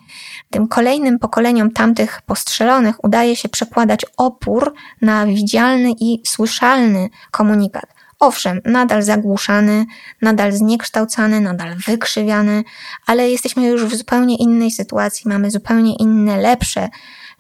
Tym 0.51 0.69
kolejnym 0.69 1.19
pokoleniom 1.19 1.71
tamtych 1.71 2.23
postrzelonych 2.23 3.05
udaje 3.05 3.37
się 3.37 3.49
przekładać 3.49 4.07
opór 4.17 4.75
na 5.03 5.27
widzialny 5.27 5.93
i 6.01 6.23
słyszalny 6.27 7.09
komunikat. 7.31 7.98
Owszem, 8.21 8.61
nadal 8.65 9.03
zagłuszany, 9.03 9.87
nadal 10.23 10.53
zniekształcany, 10.53 11.41
nadal 11.41 11.77
wykrzywiany, 11.77 12.65
ale 13.07 13.31
jesteśmy 13.31 13.67
już 13.67 13.85
w 13.85 13.95
zupełnie 13.95 14.37
innej 14.37 14.71
sytuacji, 14.71 15.29
mamy 15.29 15.51
zupełnie 15.51 15.97
inne, 15.97 16.37
lepsze 16.37 16.89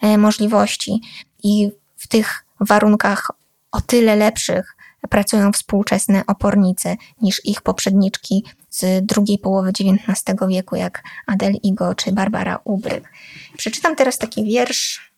e, 0.02 0.18
możliwości 0.18 1.00
i 1.42 1.70
w 1.96 2.08
tych 2.08 2.44
warunkach 2.60 3.30
o 3.72 3.80
tyle 3.80 4.16
lepszych 4.16 4.76
pracują 5.10 5.52
współczesne 5.52 6.22
opornice 6.26 6.96
niż 7.22 7.44
ich 7.44 7.62
poprzedniczki 7.62 8.44
z 8.70 9.06
drugiej 9.06 9.38
połowy 9.38 9.68
XIX 9.70 10.38
wieku, 10.48 10.76
jak 10.76 11.02
Adele 11.26 11.56
Igo 11.56 11.94
czy 11.94 12.12
Barbara 12.12 12.58
Ubryk. 12.64 13.12
Przeczytam 13.56 13.96
teraz 13.96 14.18
taki 14.18 14.44
wiersz 14.44 15.12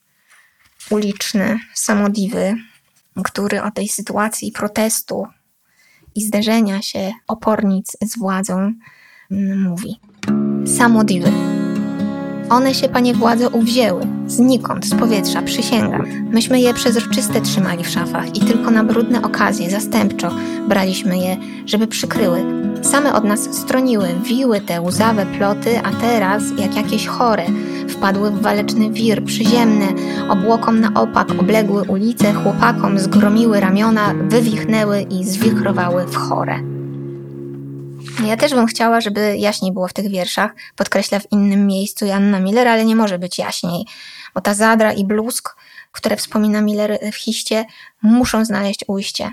uliczny, 0.91 1.59
samodiwy, 1.75 2.57
który 3.25 3.63
o 3.63 3.71
tej 3.71 3.89
sytuacji 3.89 4.53
protestu 4.53 5.27
i 6.15 6.23
zderzenia 6.23 6.83
się 6.83 7.13
opornic 7.29 7.97
z 8.03 8.19
władzą 8.19 8.73
mm, 9.31 9.63
mówi. 9.63 10.01
Samodiwy. 10.67 11.33
One 12.51 12.75
się, 12.75 12.89
panie 12.89 13.15
władzo, 13.15 13.49
uwzięły, 13.49 14.07
znikąd, 14.27 14.87
z 14.87 14.95
powietrza, 14.95 15.43
przysięgam. 15.43 16.07
Myśmy 16.31 16.61
je 16.61 16.75
przezroczyste 16.75 17.41
trzymali 17.41 17.85
w 17.85 17.89
szafach 17.89 18.37
i 18.37 18.41
tylko 18.41 18.71
na 18.71 18.85
brudne 18.85 19.23
okazje, 19.23 19.71
zastępczo, 19.71 20.31
braliśmy 20.69 21.19
je, 21.19 21.37
żeby 21.67 21.87
przykryły. 21.87 22.45
Same 22.83 23.15
od 23.15 23.25
nas 23.25 23.41
stroniły, 23.41 24.09
wiły 24.25 24.61
te 24.61 24.81
łzawe 24.81 25.27
ploty, 25.27 25.81
a 25.85 25.91
teraz, 25.91 26.43
jak 26.59 26.77
jakieś 26.77 27.07
chore, 27.07 27.47
wpadły 27.91 28.31
w 28.31 28.43
waleczny 28.43 28.91
wir, 28.91 29.25
przyziemne, 29.25 29.87
obłokom 30.29 30.81
na 30.81 30.95
opak 30.95 31.31
obległy 31.31 31.83
ulice, 31.83 32.33
chłopakom 32.33 32.99
zgromiły 32.99 33.61
ramiona, 33.61 34.15
wywichnęły 34.15 35.03
i 35.03 35.25
zwichrowały 35.25 36.07
w 36.07 36.17
chore. 36.17 36.61
Ja 38.27 38.37
też 38.37 38.55
bym 38.55 38.67
chciała, 38.67 39.01
żeby 39.01 39.37
jaśniej 39.37 39.73
było 39.73 39.89
w 39.89 39.93
tych 39.93 40.11
wierszach, 40.11 40.55
podkreśla 40.77 41.19
w 41.19 41.33
innym 41.33 41.67
miejscu 41.67 42.07
Janna 42.07 42.41
Miller, 42.41 42.69
ale 42.69 42.85
nie 42.85 42.97
może 42.97 43.19
być 43.19 43.39
jaśniej, 43.39 43.87
bo 44.35 44.41
ta 44.41 44.55
zadra 44.55 44.93
i 44.93 45.05
bluzk, 45.05 45.57
które 45.93 46.17
wspomina 46.17 46.61
Miller 46.61 46.99
w 47.13 47.17
hiście, 47.17 47.65
muszą 48.03 48.45
znaleźć 48.45 48.85
ujście. 48.87 49.33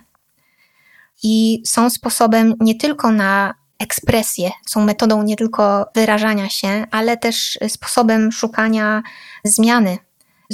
I 1.24 1.64
są 1.66 1.90
sposobem 1.90 2.54
nie 2.60 2.76
tylko 2.76 3.12
na 3.12 3.54
ekspresję, 3.80 4.52
są 4.66 4.86
metodą 4.86 5.24
nie 5.24 5.36
tylko 5.36 5.86
wyrażania 5.96 6.50
się, 6.50 6.86
ale 6.92 7.18
też 7.18 7.60
sposobem 7.68 8.32
szukania 8.32 9.04
zmiany, 9.44 9.98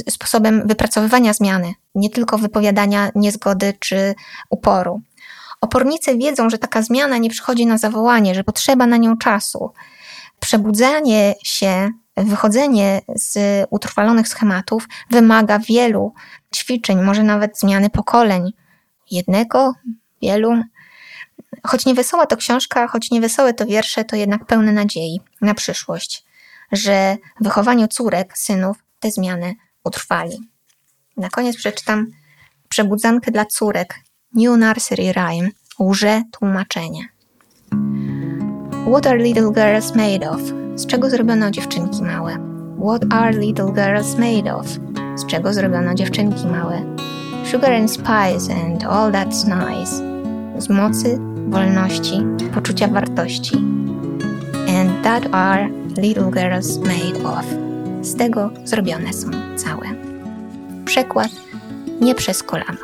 sposobem 0.09 0.67
wypracowywania 0.67 1.33
zmiany, 1.33 1.73
nie 1.95 2.09
tylko 2.09 2.37
wypowiadania 2.37 3.11
niezgody 3.15 3.73
czy 3.79 4.15
uporu. 4.49 5.01
Opornicy 5.61 6.17
wiedzą, 6.17 6.49
że 6.49 6.57
taka 6.57 6.81
zmiana 6.81 7.17
nie 7.17 7.29
przychodzi 7.29 7.65
na 7.65 7.77
zawołanie, 7.77 8.35
że 8.35 8.43
potrzeba 8.43 8.85
na 8.85 8.97
nią 8.97 9.17
czasu. 9.17 9.71
Przebudzanie 10.39 11.35
się, 11.43 11.89
wychodzenie 12.17 13.01
z 13.15 13.37
utrwalonych 13.69 14.27
schematów 14.27 14.87
wymaga 15.09 15.59
wielu 15.59 16.13
ćwiczeń, 16.55 17.01
może 17.01 17.23
nawet 17.23 17.59
zmiany 17.59 17.89
pokoleń. 17.89 18.53
Jednego, 19.11 19.73
wielu. 20.21 20.63
Choć 21.63 21.85
niewesoła 21.85 22.25
to 22.25 22.37
książka, 22.37 22.87
choć 22.87 23.11
niewesołe 23.11 23.53
to 23.53 23.65
wiersze, 23.65 24.05
to 24.05 24.15
jednak 24.15 24.45
pełne 24.45 24.71
nadziei 24.71 25.21
na 25.41 25.53
przyszłość, 25.53 26.25
że 26.71 27.17
w 27.39 27.43
wychowaniu 27.43 27.87
córek, 27.87 28.37
synów 28.37 28.77
te 28.99 29.11
zmiany 29.11 29.55
utrwali. 29.83 30.37
Na 31.17 31.29
koniec 31.29 31.55
przeczytam 31.55 32.07
Przebudzankę 32.69 33.31
dla 33.31 33.45
córek 33.45 33.99
New 34.35 34.57
Nursery 34.57 35.11
Rhyme, 35.11 35.49
łże 35.79 36.21
tłumaczenie. 36.31 37.07
What 38.91 39.07
are 39.07 39.17
little 39.17 39.51
girls 39.51 39.95
made 39.95 40.29
of? 40.29 40.41
Z 40.75 40.85
czego 40.85 41.09
zrobiono 41.09 41.51
dziewczynki 41.51 42.03
małe? 42.03 42.37
What 42.85 43.13
are 43.13 43.39
little 43.39 43.71
girls 43.73 44.17
made 44.17 44.55
of? 44.55 44.67
Z 45.15 45.25
czego 45.25 45.53
zrobiono 45.53 45.93
dziewczynki 45.93 46.47
małe? 46.47 46.95
Sugar 47.51 47.73
and 47.73 47.91
spice 47.91 48.55
and 48.65 48.83
all 48.83 49.11
that's 49.11 49.45
nice. 49.45 50.12
Z 50.63 50.69
mocy, 50.69 51.19
wolności, 51.49 52.21
poczucia 52.53 52.87
wartości. 52.87 53.55
And 54.67 55.03
that 55.03 55.27
are 55.31 55.69
little 55.97 56.31
girls 56.31 56.77
made 56.77 57.25
of. 57.25 57.45
Z 58.01 58.15
tego 58.15 58.51
zrobione 58.63 59.13
są 59.13 59.29
całe. 59.55 59.85
Przekład 60.85 61.31
nie 62.01 62.15
przez 62.15 62.43
kolano. 62.43 62.77